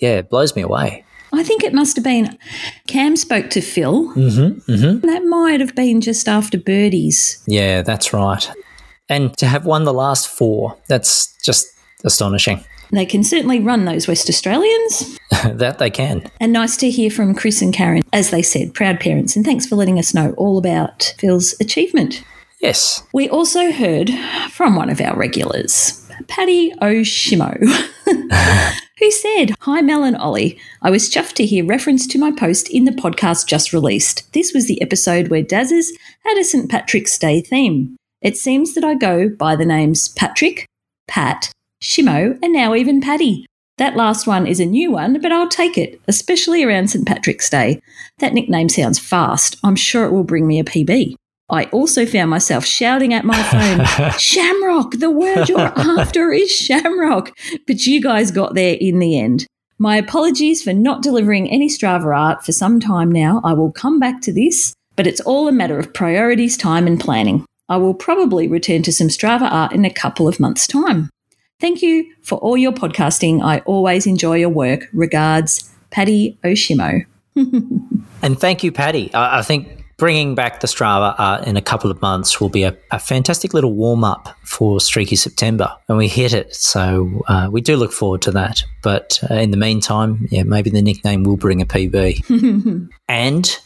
[0.00, 1.04] yeah, it blows me away.
[1.34, 2.38] I think it must have been
[2.88, 4.08] Cam spoke to Phil.
[4.14, 5.06] Mm-hmm, mm-hmm.
[5.06, 7.42] That might have been just after birdies.
[7.46, 8.50] Yeah, that's right.
[9.10, 11.66] And to have won the last four, that's just
[12.04, 12.64] astonishing.
[12.90, 15.18] They can certainly run those West Australians.
[15.44, 16.30] that they can.
[16.40, 19.36] And nice to hear from Chris and Karen, as they said, proud parents.
[19.36, 22.22] And thanks for letting us know all about Phil's achievement.
[22.60, 23.02] Yes.
[23.12, 24.10] We also heard
[24.50, 27.58] from one of our regulars, Paddy Oshimo,
[28.98, 30.58] who said, Hi, Mel and Ollie.
[30.80, 34.32] I was chuffed to hear reference to my post in the podcast just released.
[34.32, 35.92] This was the episode where Daz's
[36.24, 36.70] had a St.
[36.70, 37.96] Patrick's Day theme.
[38.22, 40.66] It seems that I go by the names Patrick,
[41.06, 43.46] Pat, Shimo, and now even Paddy.
[43.78, 47.06] That last one is a new one, but I'll take it, especially around St.
[47.06, 47.80] Patrick's Day.
[48.18, 49.58] That nickname sounds fast.
[49.62, 51.14] I'm sure it will bring me a PB.
[51.48, 55.60] I also found myself shouting at my phone, Shamrock, the word you're
[56.00, 57.32] after is Shamrock.
[57.66, 59.46] But you guys got there in the end.
[59.78, 63.42] My apologies for not delivering any Strava art for some time now.
[63.44, 66.98] I will come back to this, but it's all a matter of priorities, time, and
[66.98, 67.44] planning.
[67.68, 71.10] I will probably return to some Strava art in a couple of months' time.
[71.58, 73.42] Thank you for all your podcasting.
[73.42, 74.88] I always enjoy your work.
[74.92, 77.06] Regards, Paddy Oshimo.
[77.34, 79.12] and thank you, Paddy.
[79.14, 82.64] I, I, think bringing back the Strava art in a couple of months will be
[82.64, 86.54] a, a fantastic little warm up for Streaky September when we hit it.
[86.54, 88.62] So uh, we do look forward to that.
[88.82, 92.90] But uh, in the meantime, yeah, maybe the nickname will bring a PB.
[93.08, 93.58] and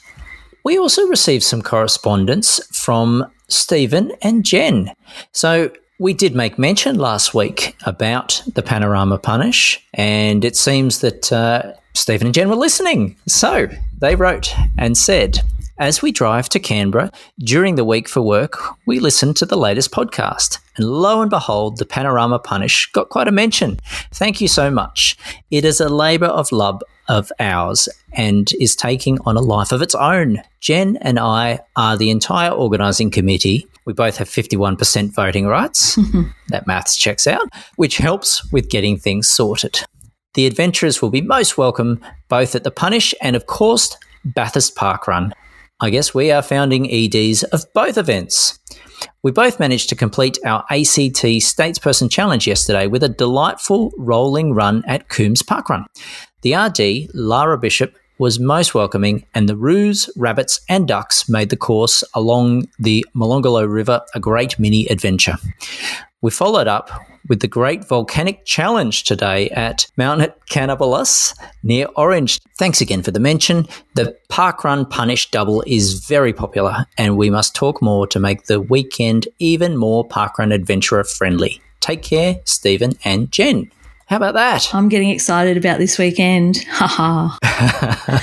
[0.65, 4.93] we also received some correspondence from Stephen and Jen.
[5.33, 11.31] So we did make mention last week about the Panorama Punish, and it seems that
[11.31, 13.17] uh, Stephen and Jen were listening.
[13.29, 15.41] So they wrote and said,
[15.79, 19.91] as we drive to Canberra during the week for work, we listened to the latest
[19.91, 20.59] podcast.
[20.77, 23.79] And lo and behold, the Panorama Punish got quite a mention.
[24.11, 25.19] Thank you so much.
[25.51, 29.83] It is a labour of love of ours and is taking on a life of
[29.83, 30.41] its own.
[30.61, 35.99] Jen and I are the entire organising committee we both have 51% voting rights.
[36.49, 39.83] that maths checks out, which helps with getting things sorted.
[40.35, 45.09] The adventurers will be most welcome both at the Punish and, of course, Bathurst Park
[45.09, 45.33] Run.
[45.81, 48.59] I guess we are founding EDs of both events.
[49.23, 54.83] We both managed to complete our ACT Statesperson Challenge yesterday with a delightful rolling run
[54.87, 55.87] at Coombs Park Run.
[56.43, 61.57] The RD, Lara Bishop, was most welcoming, and the roos, rabbits, and ducks made the
[61.57, 65.37] course along the Molonglo River a great mini adventure.
[66.21, 66.91] We followed up
[67.29, 72.43] with the Great Volcanic Challenge today at Mount Canobolas near Orange.
[72.59, 73.67] Thanks again for the mention.
[73.95, 78.61] The Parkrun Punish Double is very popular, and we must talk more to make the
[78.61, 81.63] weekend even more Parkrun adventurer friendly.
[81.81, 83.71] Take care, Stephen and Jen.
[84.11, 84.75] How about that?
[84.75, 86.65] I'm getting excited about this weekend.
[86.69, 87.39] Haha.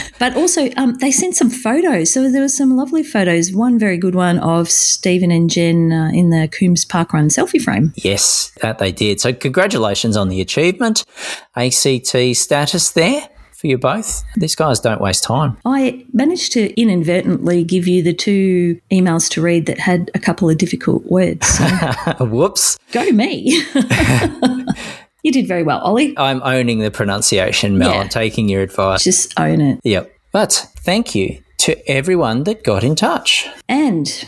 [0.19, 2.12] but also, um, they sent some photos.
[2.12, 3.54] So there were some lovely photos.
[3.54, 7.62] One very good one of Stephen and Jen uh, in the Coombs Park Run selfie
[7.62, 7.93] frame.
[7.95, 9.21] Yes, that they did.
[9.21, 11.06] So congratulations on the achievement.
[11.56, 14.26] ACT status there for you both.
[14.36, 15.56] These guys don't waste time.
[15.63, 20.50] I managed to inadvertently give you the two emails to read that had a couple
[20.50, 21.47] of difficult words.
[21.47, 21.63] So.
[22.19, 22.78] Whoops.
[22.91, 23.63] Go me.
[25.23, 26.17] You did very well, Ollie.
[26.17, 27.91] I'm owning the pronunciation, Mel.
[27.91, 27.99] Yeah.
[27.99, 29.03] I'm taking your advice.
[29.03, 29.80] Just own it.
[29.84, 30.12] Yep.
[30.32, 31.41] But thank you.
[31.67, 33.47] to everyone that got in touch.
[33.67, 34.25] And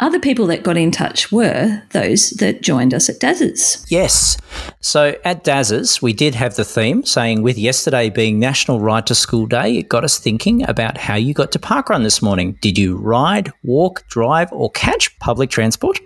[0.00, 3.84] other people that got in touch were those that joined us at Dazzers.
[3.88, 4.36] Yes.
[4.80, 9.14] So at Dazzers, we did have the theme saying, with yesterday being National Ride to
[9.14, 12.56] School Day, it got us thinking about how you got to parkrun this morning.
[12.60, 15.98] Did you ride, walk, drive, or catch public transport?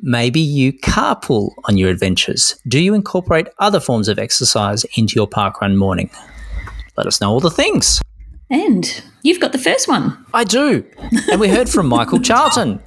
[0.00, 2.56] Maybe you carpool on your adventures.
[2.68, 6.10] Do you incorporate other forms of exercise into your parkrun morning?
[6.96, 8.00] Let us know all the things.
[8.50, 10.24] And you've got the first one.
[10.32, 10.84] I do.
[11.30, 12.80] And we heard from Michael Charlton.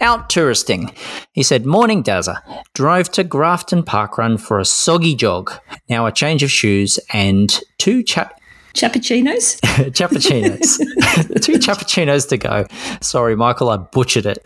[0.00, 0.92] Out touristing.
[1.32, 2.40] He said, Morning Dazza.
[2.74, 5.52] Drove to Grafton Parkrun for a soggy jog.
[5.88, 8.30] Now a change of shoes and two cha-
[8.78, 9.58] Chappuccinos?
[9.90, 10.78] Chappuccinos.
[11.42, 12.64] Two chappuccinos to go.
[13.00, 14.44] Sorry, Michael, I butchered it.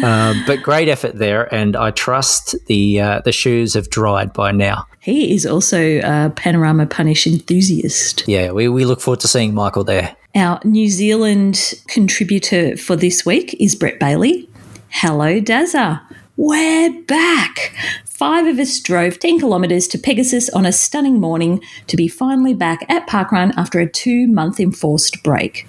[0.00, 4.52] Uh, but great effort there, and I trust the uh, the shoes have dried by
[4.52, 4.86] now.
[5.00, 8.28] He is also a panorama punish enthusiast.
[8.28, 10.14] Yeah, we, we look forward to seeing Michael there.
[10.36, 14.48] Our New Zealand contributor for this week is Brett Bailey.
[14.90, 16.00] Hello, Dazza.
[16.38, 17.74] We're back.
[18.06, 22.54] Five of us drove 10 kilometres to Pegasus on a stunning morning to be finally
[22.54, 25.68] back at Parkrun after a two month enforced break.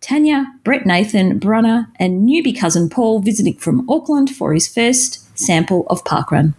[0.00, 5.84] Tanya, Brett Nathan, Brunner, and newbie cousin Paul visiting from Auckland for his first sample
[5.88, 6.54] of Parkrun.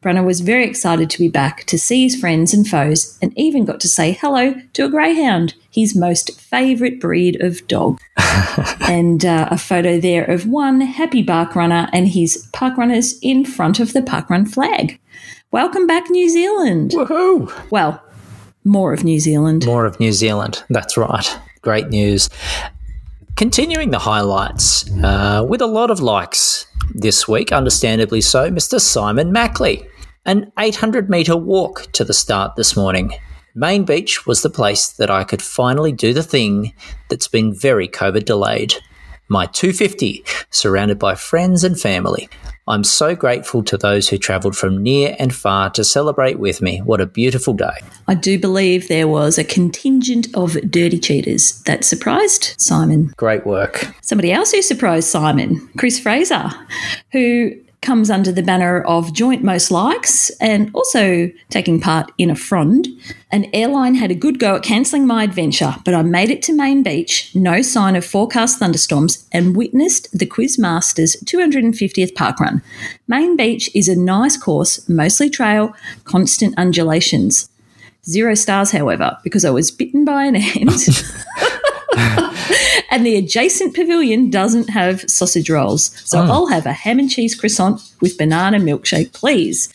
[0.00, 3.66] Brunner was very excited to be back to see his friends and foes and even
[3.66, 8.00] got to say hello to a greyhound, his most favourite breed of dog.
[8.80, 13.44] and uh, a photo there of one happy park runner and his park runners in
[13.44, 14.98] front of the parkrun flag.
[15.50, 16.92] Welcome back, New Zealand.
[16.92, 17.52] Woohoo!
[17.70, 18.02] Well,
[18.64, 19.66] more of New Zealand.
[19.66, 20.64] More of New Zealand.
[20.70, 21.38] That's right.
[21.60, 22.30] Great news.
[23.36, 28.80] Continuing the highlights uh, with a lot of likes this week, understandably so, Mr.
[28.80, 29.86] Simon Mackley.
[30.26, 33.14] An 800 metre walk to the start this morning.
[33.54, 36.74] Main Beach was the place that I could finally do the thing
[37.08, 38.74] that's been very COVID delayed.
[39.32, 42.28] My 250, surrounded by friends and family.
[42.66, 46.78] I'm so grateful to those who travelled from near and far to celebrate with me.
[46.78, 47.78] What a beautiful day.
[48.08, 53.14] I do believe there was a contingent of dirty cheaters that surprised Simon.
[53.16, 53.94] Great work.
[54.02, 56.50] Somebody else who surprised Simon, Chris Fraser,
[57.12, 62.36] who comes under the banner of Joint Most Likes and also taking part in a
[62.36, 62.86] frond.
[63.30, 66.52] An airline had a good go at cancelling my adventure, but I made it to
[66.52, 72.62] Main Beach, no sign of forecast thunderstorms, and witnessed the Quizmasters 250th parkrun.
[73.08, 77.48] Main Beach is a nice course, mostly trail, constant undulations.
[78.04, 81.02] Zero stars, however, because I was bitten by an ant.
[82.90, 85.90] and the adjacent pavilion doesn't have sausage rolls.
[86.04, 86.30] So oh.
[86.30, 89.72] I'll have a ham and cheese croissant with banana milkshake, please.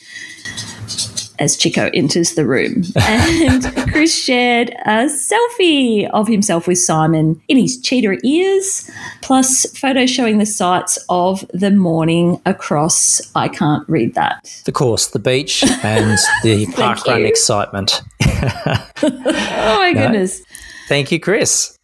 [1.37, 2.83] As Chico enters the room.
[2.95, 8.89] And Chris shared a selfie of himself with Simon in his cheetah ears,
[9.21, 13.21] plus photos showing the sights of the morning across.
[13.35, 14.61] I can't read that.
[14.63, 18.01] The course, the beach, and the parkrun excitement.
[18.23, 20.41] Oh my goodness.
[20.87, 21.74] Thank you, Chris.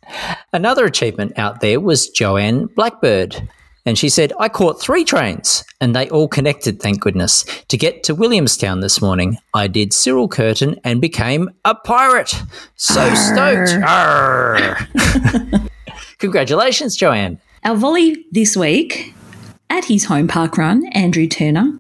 [0.54, 3.48] Another achievement out there was Joanne Blackbird.
[3.86, 7.44] And she said, I caught three trains and they all connected, thank goodness.
[7.70, 12.36] To get to Williamstown this morning, I did Cyril Curtin and became a pirate.
[12.76, 13.72] So stoked.
[13.84, 14.78] Arr.
[16.20, 17.40] Congratulations, Joanne.
[17.64, 19.16] Our volley this week
[19.72, 21.80] at his home park run, Andrew Turner.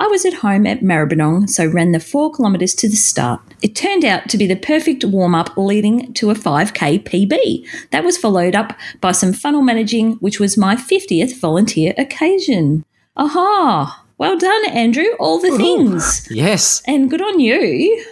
[0.00, 3.42] I was at home at Maribyrnong, so ran the four kilometres to the start.
[3.60, 7.66] It turned out to be the perfect warm up leading to a 5k PB.
[7.90, 12.86] That was followed up by some funnel managing, which was my 50th volunteer occasion.
[13.18, 14.02] Aha!
[14.16, 15.04] Well done, Andrew.
[15.18, 16.26] All the things.
[16.30, 16.82] Yes.
[16.86, 18.02] And good on you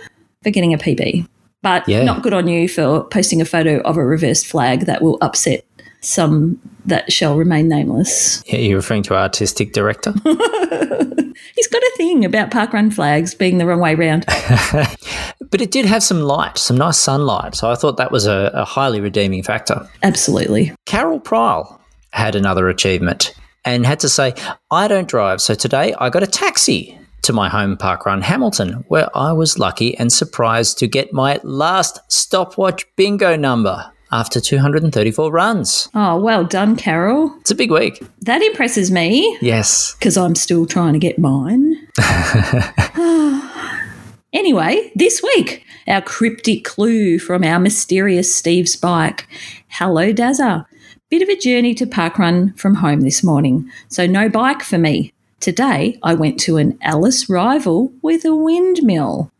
[0.43, 1.27] for getting a PB.
[1.63, 2.05] But Yeah.
[2.05, 5.65] not good on you for posting a photo of a reversed flag that will upset
[6.03, 8.43] some that shall remain nameless.
[8.47, 10.13] Yeah, you're referring to our artistic director?
[11.57, 11.67] He's
[11.99, 14.25] thing about parkrun flags being the wrong way round.
[15.51, 17.55] but it did have some light, some nice sunlight.
[17.55, 19.87] So I thought that was a, a highly redeeming factor.
[20.03, 20.73] Absolutely.
[20.87, 21.81] Carol Pryle
[22.13, 23.35] had another achievement
[23.65, 24.35] and had to say,
[24.71, 28.85] I don't drive, so today I got a taxi to my home park run, Hamilton,
[28.89, 35.31] where I was lucky and surprised to get my last stopwatch bingo number after 234
[35.31, 35.91] runs.
[35.95, 37.35] Oh, well done, Carol.
[37.41, 38.03] It's a big week.
[38.23, 39.95] That impresses me Yes.
[39.99, 41.77] because I'm still trying to get mine.
[44.33, 49.29] anyway, this week, our cryptic clue from our mysterious Steve Spike.
[49.69, 50.65] Hello, Dazza.
[51.11, 55.13] Bit of a journey to parkrun from home this morning, so no bike for me.
[55.41, 59.33] Today, I went to an Alice rival with a windmill.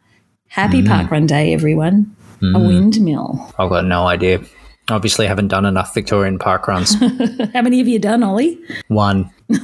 [0.49, 0.87] Happy mm.
[0.87, 2.15] parkrun day, everyone.
[2.41, 2.67] A mm.
[2.67, 3.53] windmill.
[3.59, 4.41] I've got no idea.
[4.89, 6.95] Obviously, haven't done enough Victorian park runs.
[7.53, 8.59] How many have you done, Ollie?
[8.89, 9.31] One.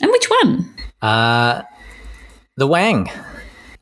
[0.00, 0.74] And which one?
[1.00, 1.62] Uh,
[2.56, 3.10] The Wang.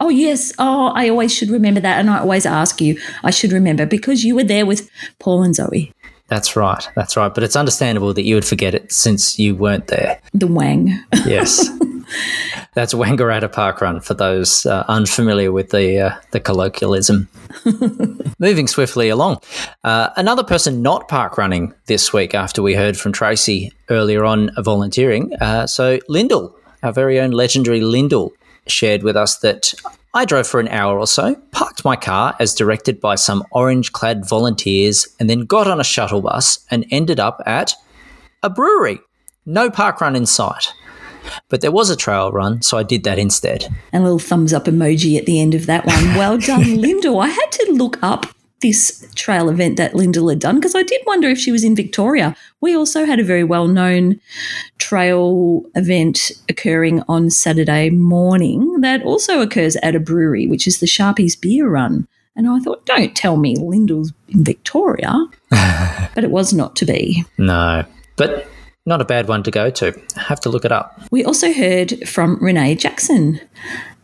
[0.01, 0.53] Oh, yes.
[0.59, 1.99] Oh, I always should remember that.
[2.01, 5.55] And I always ask you, I should remember because you were there with Paul and
[5.55, 5.93] Zoe,
[6.29, 6.89] That's right.
[6.97, 7.33] That's right.
[7.33, 10.21] But it's understandable that you would forget it since you weren't there.
[10.33, 10.99] the Wang.
[11.27, 11.69] Yes.
[12.75, 17.29] That's Wangaratta Park Run for those uh, unfamiliar with the uh, the colloquialism.
[18.39, 19.39] Moving swiftly along,
[19.85, 24.51] uh, another person not park running this week after we heard from Tracey earlier on
[24.59, 25.33] volunteering.
[25.41, 28.33] Uh, so Lyndall, our very own legendary Lyndall,
[28.67, 29.75] shared with us that
[30.15, 34.29] I drove for an hour or so, parked my car as directed by some orange-clad
[34.29, 37.75] volunteers, and then got on a shuttle bus and ended up at
[38.43, 39.01] a brewery.
[39.47, 40.75] No park run in sight.
[41.49, 43.67] But there was a trail run, so I did that instead.
[43.93, 46.17] and a little thumbs up emoji at the end of that one.
[46.17, 47.21] Well done, Lyndall.
[47.21, 48.27] I had to look up
[48.63, 51.77] this trail event that Lyndall had done because I did wonder if she was in
[51.77, 52.35] Victoria.
[52.61, 54.21] We also had a very well known
[54.79, 60.87] trail event occurring on Saturday morning that also occurs at a brewery, which is the
[60.87, 62.09] Sharpies Beer Run.
[62.35, 65.13] And I thought, don't tell me Lyndall's in Victoria.
[65.51, 67.25] but it was not to be.
[67.37, 67.85] No,
[68.17, 68.49] but
[68.87, 70.01] not a bad one to go to.
[70.17, 71.01] Have to look it up.
[71.11, 73.41] We also heard from Renee Jackson,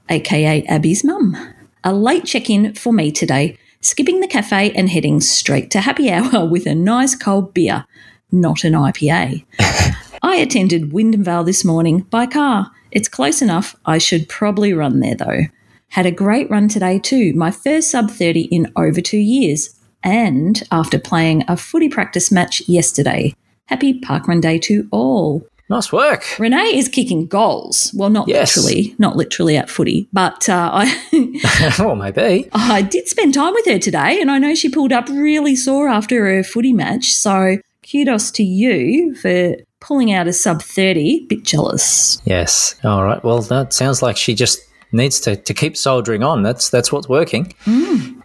[0.09, 1.37] aka Abby's mum.
[1.85, 6.10] A late check in for me today, skipping the cafe and heading straight to happy
[6.10, 7.84] hour with a nice cold beer,
[8.32, 9.44] not an IPA.
[10.22, 12.70] I attended Wyndham Vale this morning by car.
[12.90, 13.76] It's close enough.
[13.86, 15.42] I should probably run there though.
[15.90, 20.62] Had a great run today too, my first sub 30 in over two years, and
[20.70, 23.34] after playing a footy practice match yesterday.
[23.66, 25.47] Happy Parkrun Day to all.
[25.70, 26.24] Nice work.
[26.38, 27.92] Renee is kicking goals.
[27.94, 28.57] Well, not Yes.
[28.57, 32.48] literally, not literally at footy, but uh, I oh, maybe.
[32.52, 35.88] I did spend time with her today, and I know she pulled up really sore
[35.88, 37.12] after her footy match.
[37.14, 37.59] So
[37.90, 41.26] kudos to you for pulling out a sub thirty.
[41.28, 42.20] Bit jealous.
[42.24, 42.74] Yes.
[42.85, 43.22] All right.
[43.22, 44.61] Well, that sounds like she just
[44.92, 46.42] needs to, to keep soldiering on.
[46.42, 47.52] That's that's what's working.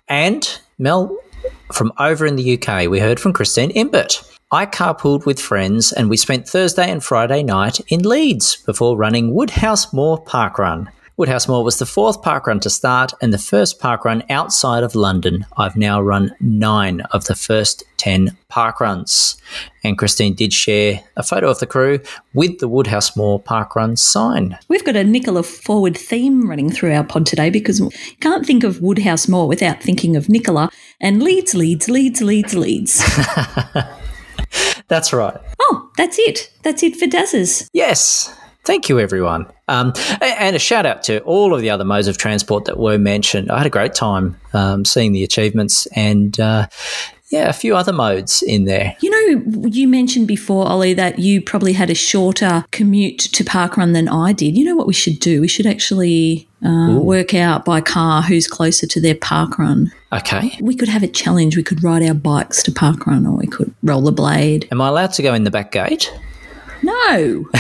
[0.08, 1.16] And Mel,
[1.72, 4.22] from over in the UK, we heard from Christine Imbert.
[4.52, 9.34] I carpooled with friends and we spent Thursday and Friday night in Leeds before running
[9.34, 10.90] Woodhouse Moor Park Run.
[11.16, 14.84] Woodhouse Moor was the fourth park run to start and the first park run outside
[14.84, 15.46] of London.
[15.58, 19.38] I've now run nine of the first 10 park runs.
[19.84, 22.00] And Christine did share a photo of the crew
[22.34, 24.58] with the Woodhouse Moor Park Run sign.
[24.70, 28.64] We've got a Nicola forward theme running through our pod today because you can't think
[28.64, 33.04] of Woodhouse Moor without thinking of Nicola and Leeds, Leeds, Leeds, Leeds, Leeds.
[34.88, 35.38] That's right.
[35.60, 36.52] oh, that's it.
[36.64, 37.70] That's it for Dazza's.
[37.74, 38.36] Yes.
[38.66, 39.46] Thank you, everyone.
[39.68, 42.98] Um, and a shout out to all of the other modes of transport that were
[42.98, 43.52] mentioned.
[43.52, 46.68] I had a great time um, seeing the achievements and, uh,
[47.30, 48.96] yeah, a few other modes in there.
[49.02, 53.94] You know, you mentioned before, Ollie, that you probably had a shorter commute to parkrun
[53.94, 54.56] than I did.
[54.56, 55.42] You know what we should do?
[55.42, 59.92] We should actually uh, work out by car who's closer to their parkrun.
[60.14, 60.58] Okay.
[60.62, 61.58] We could have a challenge.
[61.58, 64.72] We could ride our bikes to parkrun, or we could rollerblade.
[64.72, 66.14] Am I allowed to go in the back gate?
[66.84, 67.46] No.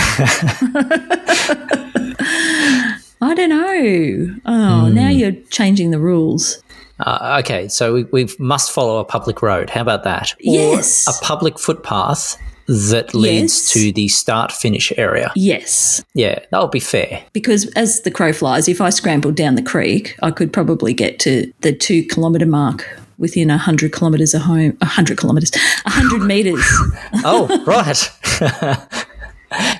[3.21, 4.35] I don't know.
[4.45, 6.61] Oh, now you're changing the rules.
[6.99, 9.69] Uh, okay, so we, we must follow a public road.
[9.69, 10.33] How about that?
[10.33, 11.07] Or Yes.
[11.07, 13.71] a public footpath that leads Yes.
[13.73, 15.31] to the start finish area.
[15.35, 17.23] Yes, Yeah, that would be fair.
[17.33, 21.19] because as the crow flies, if I scrambled down the creek, I could probably get
[21.19, 22.85] to the two kilometre mark
[23.17, 24.77] within a hundred kilometres of home.
[24.81, 25.51] A hundred kilometres,
[25.85, 26.63] a hundred metres.
[27.25, 28.09] Oh, right.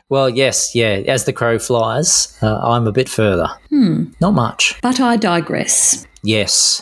[0.09, 1.01] Well, yes, yeah.
[1.07, 3.47] As the crow flies, uh, I'm a bit further.
[3.69, 4.05] Hmm.
[4.19, 4.79] Not much.
[4.81, 6.07] But I digress.
[6.23, 6.81] Yes.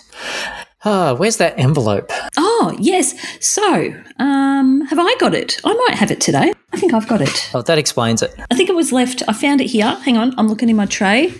[0.83, 2.11] Ah, where's that envelope?
[2.37, 3.13] Oh yes.
[3.39, 5.59] So, um, have I got it?
[5.63, 6.53] I might have it today.
[6.73, 7.49] I think I've got it.
[7.53, 8.33] Oh, that explains it.
[8.49, 9.21] I think it was left.
[9.27, 9.85] I found it here.
[9.85, 11.33] Hang on, I'm looking in my tray.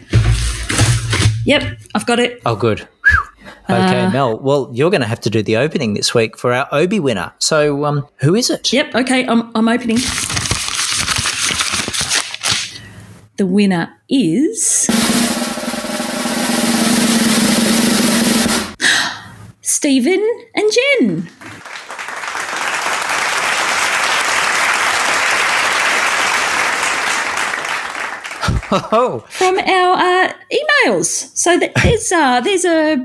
[1.46, 2.40] Yep, I've got it.
[2.46, 2.88] Oh, good.
[3.70, 4.38] Okay, Mel.
[4.40, 7.34] Well, you're going to have to do the opening this week for our Obi winner.
[7.40, 8.72] So, um, who is it?
[8.72, 8.94] Yep.
[8.94, 9.98] Okay, I'm I'm opening.
[13.42, 14.88] The winner is
[19.62, 20.22] Stephen
[20.54, 21.28] and Jen.
[28.72, 31.36] Oh, from our uh, emails.
[31.36, 32.98] So that there's uh, there's a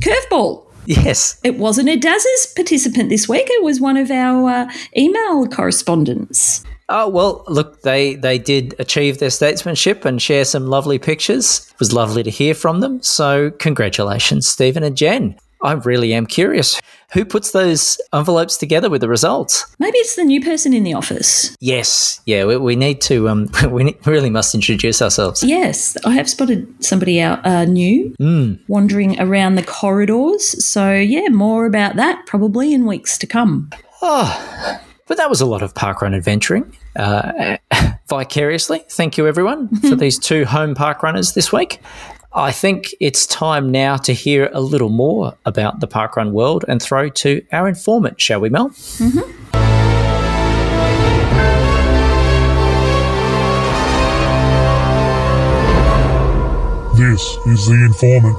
[0.00, 0.64] curveball.
[0.86, 1.40] yes.
[1.44, 3.46] It wasn't a Dazza's participant this week.
[3.48, 6.64] It was one of our uh, email correspondents.
[6.88, 11.66] Oh well, look, they they did achieve their statesmanship and share some lovely pictures.
[11.70, 13.02] It was lovely to hear from them.
[13.02, 15.36] So, congratulations, Stephen and Jen.
[15.62, 16.80] I really am curious.
[17.12, 19.66] Who puts those envelopes together with the results?
[19.78, 21.56] Maybe it's the new person in the office.
[21.58, 23.28] Yes, yeah, we, we need to.
[23.28, 25.42] Um, we really must introduce ourselves.
[25.42, 28.14] Yes, I have spotted somebody out uh, new
[28.68, 30.64] wandering around the corridors.
[30.64, 33.70] So yeah, more about that probably in weeks to come.
[35.08, 37.56] But that was a lot of parkrun adventuring uh,
[38.08, 38.84] vicariously.
[38.90, 41.80] Thank you, everyone, for these two home park runners this week.
[42.34, 46.80] I think it's time now to hear a little more about the parkrun world and
[46.80, 48.68] throw to our informant, shall we, Mel?
[56.98, 58.38] This is the informant.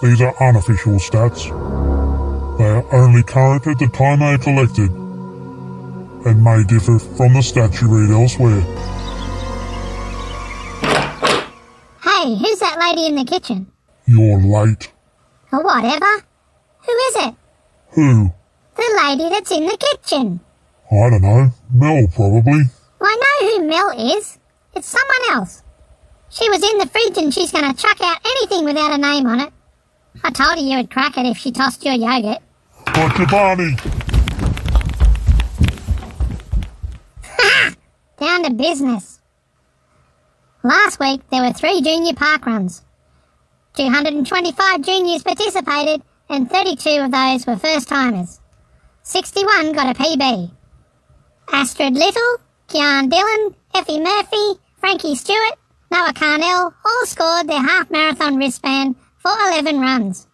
[0.00, 1.77] These are unofficial stats.
[2.58, 4.90] They are only current at the time they are collected
[6.26, 8.60] and may differ from the stats you read elsewhere.
[12.02, 13.70] Hey, who's that lady in the kitchen?
[14.06, 14.90] You're late.
[15.52, 16.24] Or whatever.
[16.84, 17.34] Who is it?
[17.92, 18.32] Who?
[18.76, 20.40] The lady that's in the kitchen.
[20.90, 21.50] I don't know.
[21.72, 22.62] Mel, probably.
[22.98, 24.38] Well, I know who Mel is.
[24.74, 25.62] It's someone else.
[26.30, 29.26] She was in the fridge and she's going to chuck out anything without a name
[29.26, 29.52] on it.
[30.24, 32.42] I told her you would crack it if she tossed your yogurt.
[38.18, 39.20] Down to business.
[40.64, 42.82] Last week there were three junior park runs.
[43.74, 48.40] 225 juniors participated and 32 of those were first timers.
[49.04, 50.50] 61 got a PB.
[51.52, 55.56] Astrid Little, Kian Dillon, Effie Murphy, Frankie Stewart,
[55.92, 60.27] Noah Carnell all scored their half marathon wristband for 11 runs.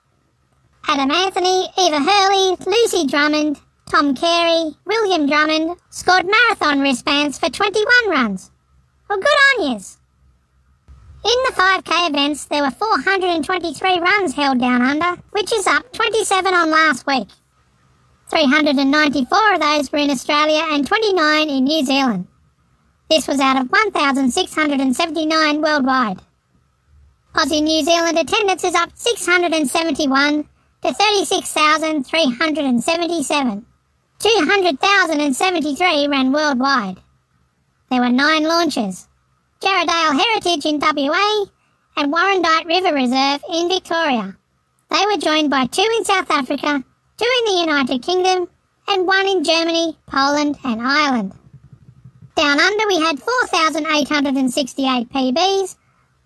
[0.86, 3.58] Adam Anthony, Eva Hurley, Lucy Drummond,
[3.90, 8.50] Tom Carey, William Drummond scored marathon wristbands for 21 runs.
[9.08, 9.98] Well, good on yous.
[11.24, 16.52] In the 5k events, there were 423 runs held down under, which is up 27
[16.52, 17.28] on last week.
[18.28, 22.26] 394 of those were in Australia and 29 in New Zealand.
[23.08, 26.20] This was out of 1,679 worldwide.
[27.34, 30.46] Aussie New Zealand attendance is up 671
[30.84, 33.64] to 36,377.
[34.18, 36.98] 200,073 ran worldwide.
[37.90, 39.08] There were nine launches.
[39.62, 41.46] Jarradale Heritage in WA
[41.96, 44.36] and Warrandyte River Reserve in Victoria.
[44.90, 46.84] They were joined by two in South Africa,
[47.16, 48.50] two in the United Kingdom,
[48.86, 51.32] and one in Germany, Poland, and Ireland.
[52.36, 55.76] Down under, we had 4,868 PBs,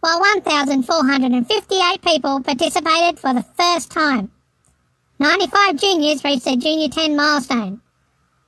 [0.01, 4.33] while 1,458 people participated for the first time.
[5.21, 7.81] 95 juniors reached their Junior 10 milestone.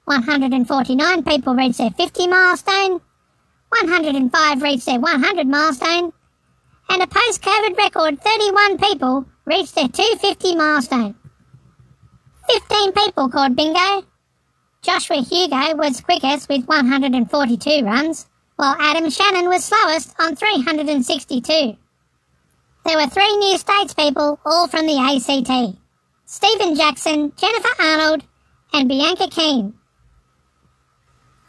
[0.05, 3.01] 149 people reached their 50 milestone.
[3.71, 6.13] 105 reached their 100 milestone.
[6.89, 11.17] And a post-COVID record 31 people reached their 250 milestone.
[12.49, 14.07] 15 people called bingo.
[14.83, 21.77] Joshua Hugo was quickest with 142 runs, while Adam Shannon was slowest on 362.
[22.87, 25.80] There were three new states people, all from the ACT.
[26.33, 28.23] Stephen Jackson, Jennifer Arnold,
[28.73, 29.75] and Bianca Keane.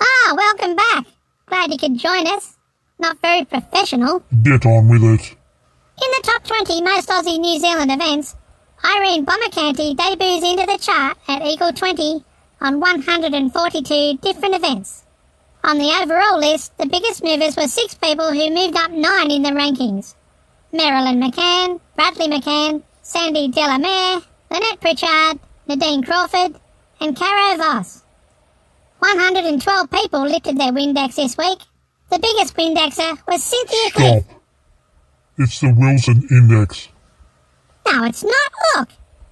[0.01, 1.05] Ah, welcome back.
[1.45, 2.57] Glad you could join us.
[2.97, 4.23] Not very professional.
[4.41, 5.35] Get on with it.
[6.03, 8.35] In the top 20 most Aussie New Zealand events,
[8.83, 12.25] Irene Bommercanty debuts into the chart at equal 20
[12.61, 15.03] on 142 different events.
[15.63, 19.43] On the overall list, the biggest movers were six people who moved up nine in
[19.43, 20.15] the rankings.
[20.73, 26.59] Marilyn McCann, Bradley McCann, Sandy Delamere, Lynette Pritchard, Nadine Crawford,
[26.99, 28.03] and Caro Voss.
[28.99, 31.59] 112 people lifted their Windex this week.
[32.11, 34.25] The biggest Windexer was Cynthia Cliff.
[34.25, 34.41] Stop.
[35.37, 36.89] It's the Wilson Index.
[37.87, 38.51] No, it's not.
[38.75, 38.89] Look.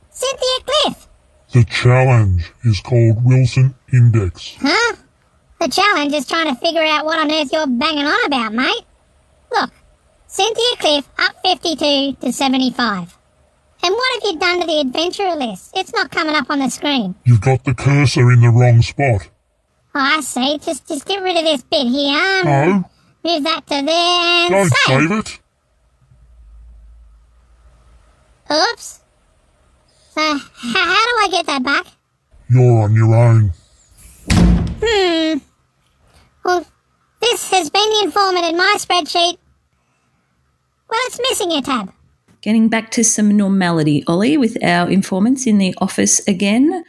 [0.09, 1.07] Cynthia Cliff.
[1.51, 4.55] The challenge is called Wilson Index.
[4.61, 4.95] Huh?
[5.59, 8.86] The challenge is trying to figure out what on earth you're banging on about, mate.
[9.51, 9.72] Look.
[10.28, 13.18] Cynthia Cliff up 52 to 75.
[13.82, 15.71] And what have you done to the adventurer list?
[15.75, 17.15] It's not coming up on the screen.
[17.23, 19.30] You've got the cursor in the wrong spot.
[19.95, 20.57] Oh, I see.
[20.59, 22.43] Just, just get rid of this bit here.
[22.43, 22.84] No,
[23.23, 25.09] Move that to there and don't save.
[25.09, 25.39] save it.
[28.51, 28.99] Oops.
[30.15, 31.86] So, h- how do I get that back?
[32.49, 33.53] You're on your own.
[34.32, 35.38] Hmm.
[36.43, 36.65] Well,
[37.21, 39.38] this has been the informant in my spreadsheet.
[40.89, 41.93] Well, it's missing a tab.
[42.41, 46.85] Getting back to some normality, Ollie, with our informants in the office again.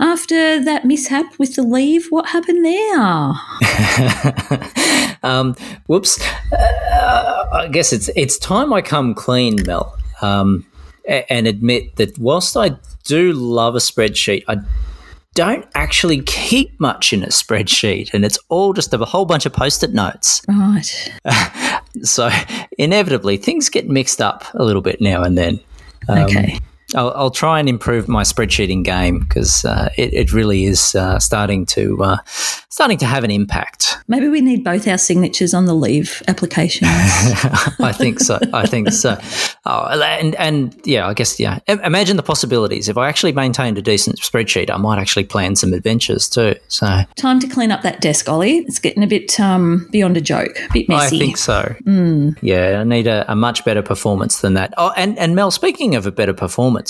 [0.00, 3.34] After that mishap with the leave, what happened there?
[5.22, 5.54] um,
[5.86, 6.18] whoops.
[6.50, 9.98] Uh, I guess it's it's time I come clean, Mel.
[10.22, 10.64] Um,
[11.06, 12.70] and admit that whilst I
[13.04, 14.56] do love a spreadsheet, I
[15.34, 19.52] don't actually keep much in a spreadsheet, and it's all just a whole bunch of
[19.52, 20.40] post-it notes.
[20.48, 21.12] Right.
[22.02, 22.30] So
[22.78, 25.60] inevitably, things get mixed up a little bit now and then.
[26.08, 26.58] Um, Okay.
[26.96, 31.18] I'll, I'll try and improve my spreadsheeting game because uh, it, it really is uh,
[31.18, 33.98] starting to uh, starting to have an impact.
[34.08, 36.90] Maybe we need both our signatures on the leave applications.
[36.90, 38.38] I think so.
[38.52, 39.18] I think so.
[39.64, 41.58] Oh, and and yeah, I guess yeah.
[41.66, 42.88] Imagine the possibilities.
[42.88, 46.54] If I actually maintained a decent spreadsheet, I might actually plan some adventures too.
[46.68, 48.58] So Time to clean up that desk, Ollie.
[48.58, 51.16] It's getting a bit um, beyond a joke, a bit messy.
[51.16, 51.74] I think so.
[52.42, 54.72] Yeah, I need a, a much better performance than that.
[54.76, 56.85] Oh, and, and Mel, speaking of a better performance,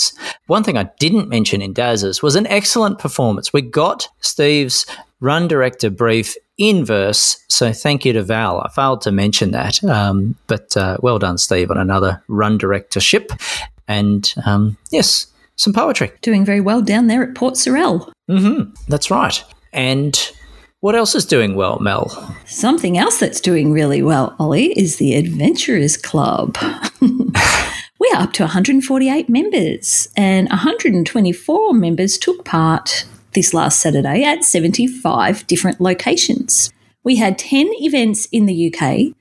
[0.47, 3.53] one thing I didn't mention in Daz's was an excellent performance.
[3.53, 4.85] We got Steve's
[5.19, 8.61] run director brief in verse, so thank you to Val.
[8.61, 13.31] I failed to mention that, um, but uh, well done, Steve, on another run directorship.
[13.87, 16.11] And um, yes, some poetry.
[16.21, 18.11] Doing very well down there at Port Sorell.
[18.87, 19.43] That's right.
[19.73, 20.31] And
[20.79, 22.35] what else is doing well, Mel?
[22.45, 26.55] Something else that's doing really well, Ollie, is the Adventurers Club.
[28.07, 34.43] we are up to 148 members, and 124 members took part this last Saturday at
[34.43, 36.71] 75 different locations.
[37.03, 39.13] We had 10 events in the UK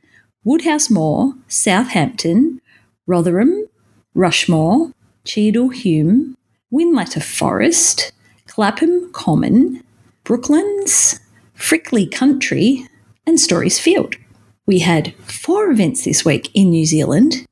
[0.44, 2.60] Woodhouse Moor, Southampton,
[3.06, 3.66] Rotherham,
[4.14, 4.92] Rushmoor,
[5.24, 6.34] Cheadle Hulme,
[6.72, 8.12] Whinlatter Forest,
[8.46, 9.82] Clapham Common,
[10.22, 11.18] Brooklands,
[11.58, 12.86] Frickley Country,
[13.26, 14.14] and Storey's Field.
[14.64, 17.46] We had four events this week in New Zealand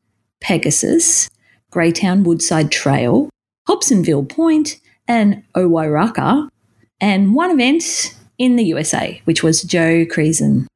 [0.45, 1.31] Pegasus,
[1.73, 3.31] Greytown Woodside Trail,
[3.67, 4.79] Hobsonville Point,
[5.09, 6.49] and Owairaka,
[7.01, 10.67] and one event in the USA, which was Joe Creason.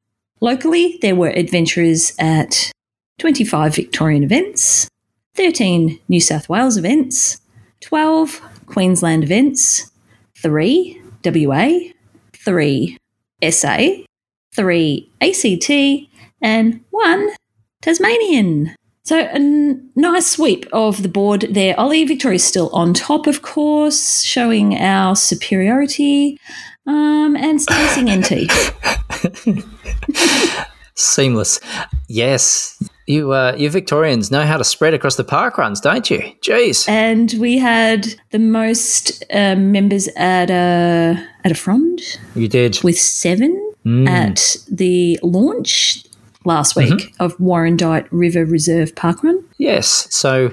[0.41, 2.71] Locally, there were adventurers at
[3.19, 4.89] 25 Victorian events,
[5.35, 7.39] 13 New South Wales events,
[7.81, 9.91] 12 Queensland events,
[10.41, 11.79] 3 WA,
[12.33, 12.97] 3
[13.51, 13.77] SA,
[14.55, 15.69] 3 ACT,
[16.41, 17.29] and 1
[17.81, 18.75] Tasmanian.
[19.09, 19.39] So a
[19.95, 21.73] nice sweep of the board there.
[21.79, 26.39] Ollie Victoria's still on top, of course, showing our superiority.
[26.85, 28.51] Um, and Stacey NT.
[30.95, 31.59] Seamless.
[32.07, 32.79] Yes.
[33.07, 36.19] You, uh, you Victorians know how to spread across the park runs, don't you?
[36.43, 36.87] Jeez.
[36.87, 42.79] and we had the most uh, members at a at a front You did.
[42.83, 43.55] with seven
[44.07, 46.03] at the launch
[46.49, 49.43] last week of Warrandyte River Reserve Parkrun.
[49.59, 50.07] Yes.
[50.09, 50.51] So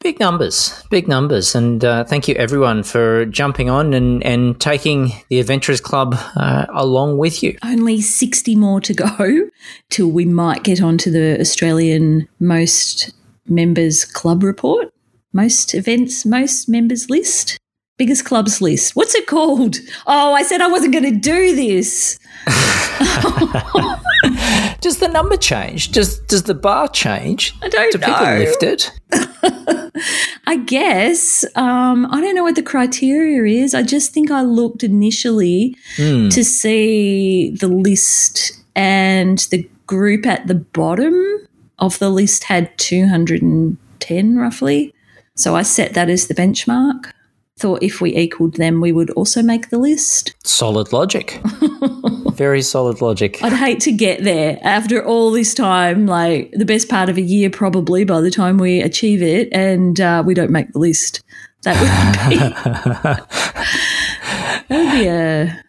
[0.00, 1.56] big numbers, big numbers.
[1.56, 6.66] And uh, thank you, everyone, for jumping on and, and taking the Adventurers Club uh,
[6.72, 7.58] along with you.
[7.64, 9.50] Only 60 more to go
[9.90, 13.12] till we might get onto the Australian most
[13.46, 14.94] members club report,
[15.32, 17.58] most events, most members list.
[17.98, 18.94] Biggest clubs list.
[18.96, 19.76] What's it called?
[20.06, 22.18] Oh, I said I wasn't going to do this.
[24.82, 25.92] Does the number change?
[25.92, 27.54] Does does the bar change?
[27.62, 28.90] I don't Do people lift it?
[30.46, 31.44] I guess.
[31.54, 33.74] Um, I don't know what the criteria is.
[33.74, 40.56] I just think I looked initially to see the list, and the group at the
[40.56, 41.46] bottom
[41.78, 44.92] of the list had 210 roughly.
[45.36, 47.12] So I set that as the benchmark.
[47.56, 50.34] Thought if we equaled them, we would also make the list.
[50.44, 51.40] Solid logic.
[52.42, 53.38] Very solid logic.
[53.40, 57.20] I'd hate to get there after all this time, like the best part of a
[57.22, 61.22] year, probably by the time we achieve it, and uh, we don't make the list.
[61.62, 62.38] That would be
[64.68, 65.62] that would be a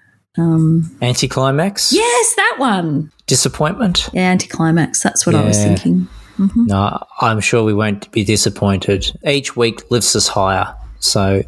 [1.04, 1.94] Anticlimax?
[1.94, 3.12] yes, that one.
[3.28, 4.10] Disappointment?
[4.12, 5.04] Yeah, anticlimax.
[5.04, 5.76] That's what I was Yeah.
[5.76, 6.08] thinking.
[6.56, 9.16] No, I'm sure we won't be disappointed.
[9.24, 10.74] Each week lifts us higher.
[11.00, 11.44] So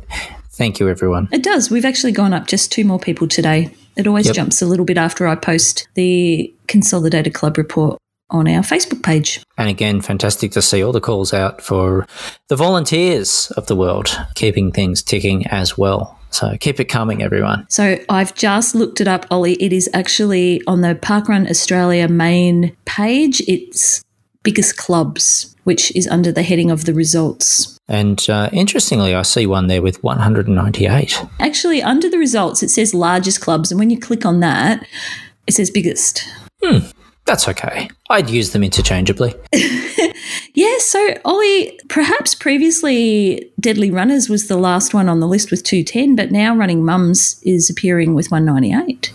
[0.52, 1.30] thank you, everyone.
[1.32, 1.72] It does.
[1.72, 3.72] We've actually gone up just two more people today.
[3.98, 4.36] It always Yep.
[4.36, 7.98] jumps a little bit after I post the consolidated club report
[8.30, 9.42] on our Facebook page.
[9.58, 12.06] And again, fantastic to see all the calls out for
[12.50, 16.18] the volunteers of the world, keeping things ticking as well.
[16.32, 17.66] So keep it coming, everyone.
[17.70, 19.54] So I've just looked it up, Ollie.
[19.54, 23.42] It is actually on the Parkrun Australia main page.
[23.48, 24.02] It's
[24.44, 27.75] biggest clubs, which is under the heading of the results.
[27.88, 31.24] And uh, interestingly, I see one there with 198.
[31.40, 34.86] Actually, under the results, it says largest clubs, and when you click on that,
[35.48, 36.28] it says biggest.
[36.64, 36.80] Hmm.
[37.26, 37.90] That's okay.
[38.10, 39.34] I'd use them interchangeably.
[40.56, 45.64] Yeah, so Ollie, perhaps previously Deadly Runners was the last one on the list with
[45.64, 49.12] 210, but now Running Mums is appearing with 198.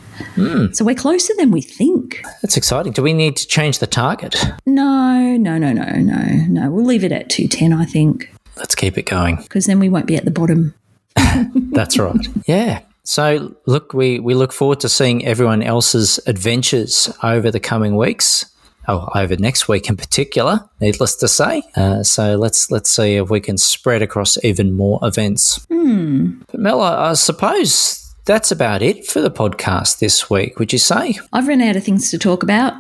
[0.74, 2.22] So we're closer than we think.
[2.42, 2.92] That's exciting.
[2.92, 4.36] Do we need to change the target?
[4.66, 6.70] No, no, no, no, no, no.
[6.70, 8.30] We'll leave it at 210, I think.
[8.61, 9.36] Let's keep it going.
[9.36, 10.74] because then we won't be at the bottom.
[11.72, 12.28] That's right.
[12.46, 12.82] Yeah.
[13.02, 18.44] So look, we, we look forward to seeing everyone else's adventures over the coming weeks.
[18.88, 21.62] Oh, over next week in particular, needless to say.
[21.76, 25.64] Uh, so let's let's see if we can spread across even more events.
[25.68, 30.58] But Mel, I, I suppose that's about it for the podcast this week.
[30.58, 31.18] Would you say?
[31.32, 32.72] I've run out of things to talk about.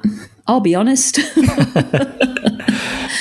[0.50, 1.20] I'll be honest.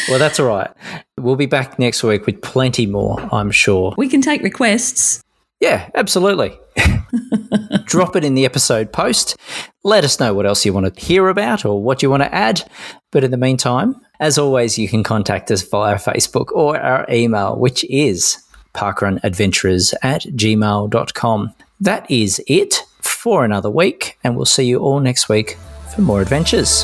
[0.10, 0.72] Well, that's all right.
[1.20, 3.94] We'll be back next week with plenty more, I'm sure.
[3.96, 5.24] we can take requests.
[5.60, 6.58] Yeah, absolutely.
[7.86, 9.36] Drop it in the episode post.
[9.84, 12.34] Let us know what else you want to hear about or what you want to
[12.34, 12.64] add.
[13.12, 17.56] But in the meantime, as always, you can contact us via Facebook or our email,
[17.56, 21.54] which is parkrunadventurers at gmail.com.
[21.82, 25.58] That is it for another week, and we'll see you all next week
[25.94, 26.84] for more adventures.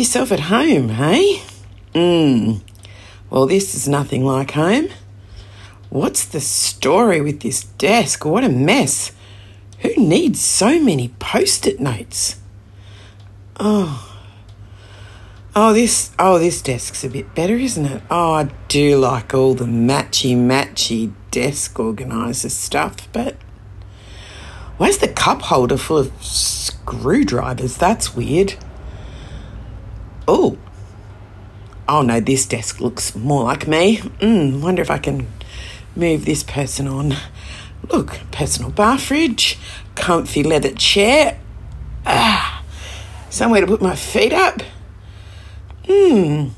[0.00, 1.42] Yourself at home, hey?
[1.94, 2.60] Mmm.
[3.28, 4.88] Well, this is nothing like home.
[5.90, 8.24] What's the story with this desk?
[8.24, 9.12] What a mess.
[9.80, 12.40] Who needs so many post it notes?
[13.58, 14.06] Oh.
[15.54, 18.02] Oh, this oh this desk's a bit better, isn't it?
[18.10, 23.36] Oh, I do like all the matchy matchy desk organizer stuff, but
[24.76, 27.76] where's the cup holder full of screwdrivers?
[27.76, 28.54] That's weird.
[30.32, 30.56] Oh.
[31.88, 33.96] Oh no, this desk looks more like me.
[33.96, 35.26] Mm, wonder if I can
[35.96, 37.16] move this person on.
[37.90, 39.58] Look, personal bar fridge,
[39.96, 41.40] comfy leather chair.
[42.06, 42.62] Ah,
[43.28, 44.62] somewhere to put my feet up.
[45.88, 46.50] Hmm.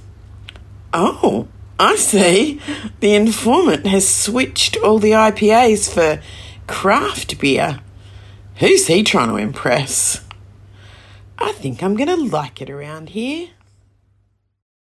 [0.93, 1.49] Oh,
[1.79, 2.61] I see.
[3.01, 6.23] The informant has switched all the IPAs for
[6.67, 7.81] craft beer.
[8.57, 10.23] Who's he trying to impress?
[11.39, 13.49] I think I'm going to like it around here.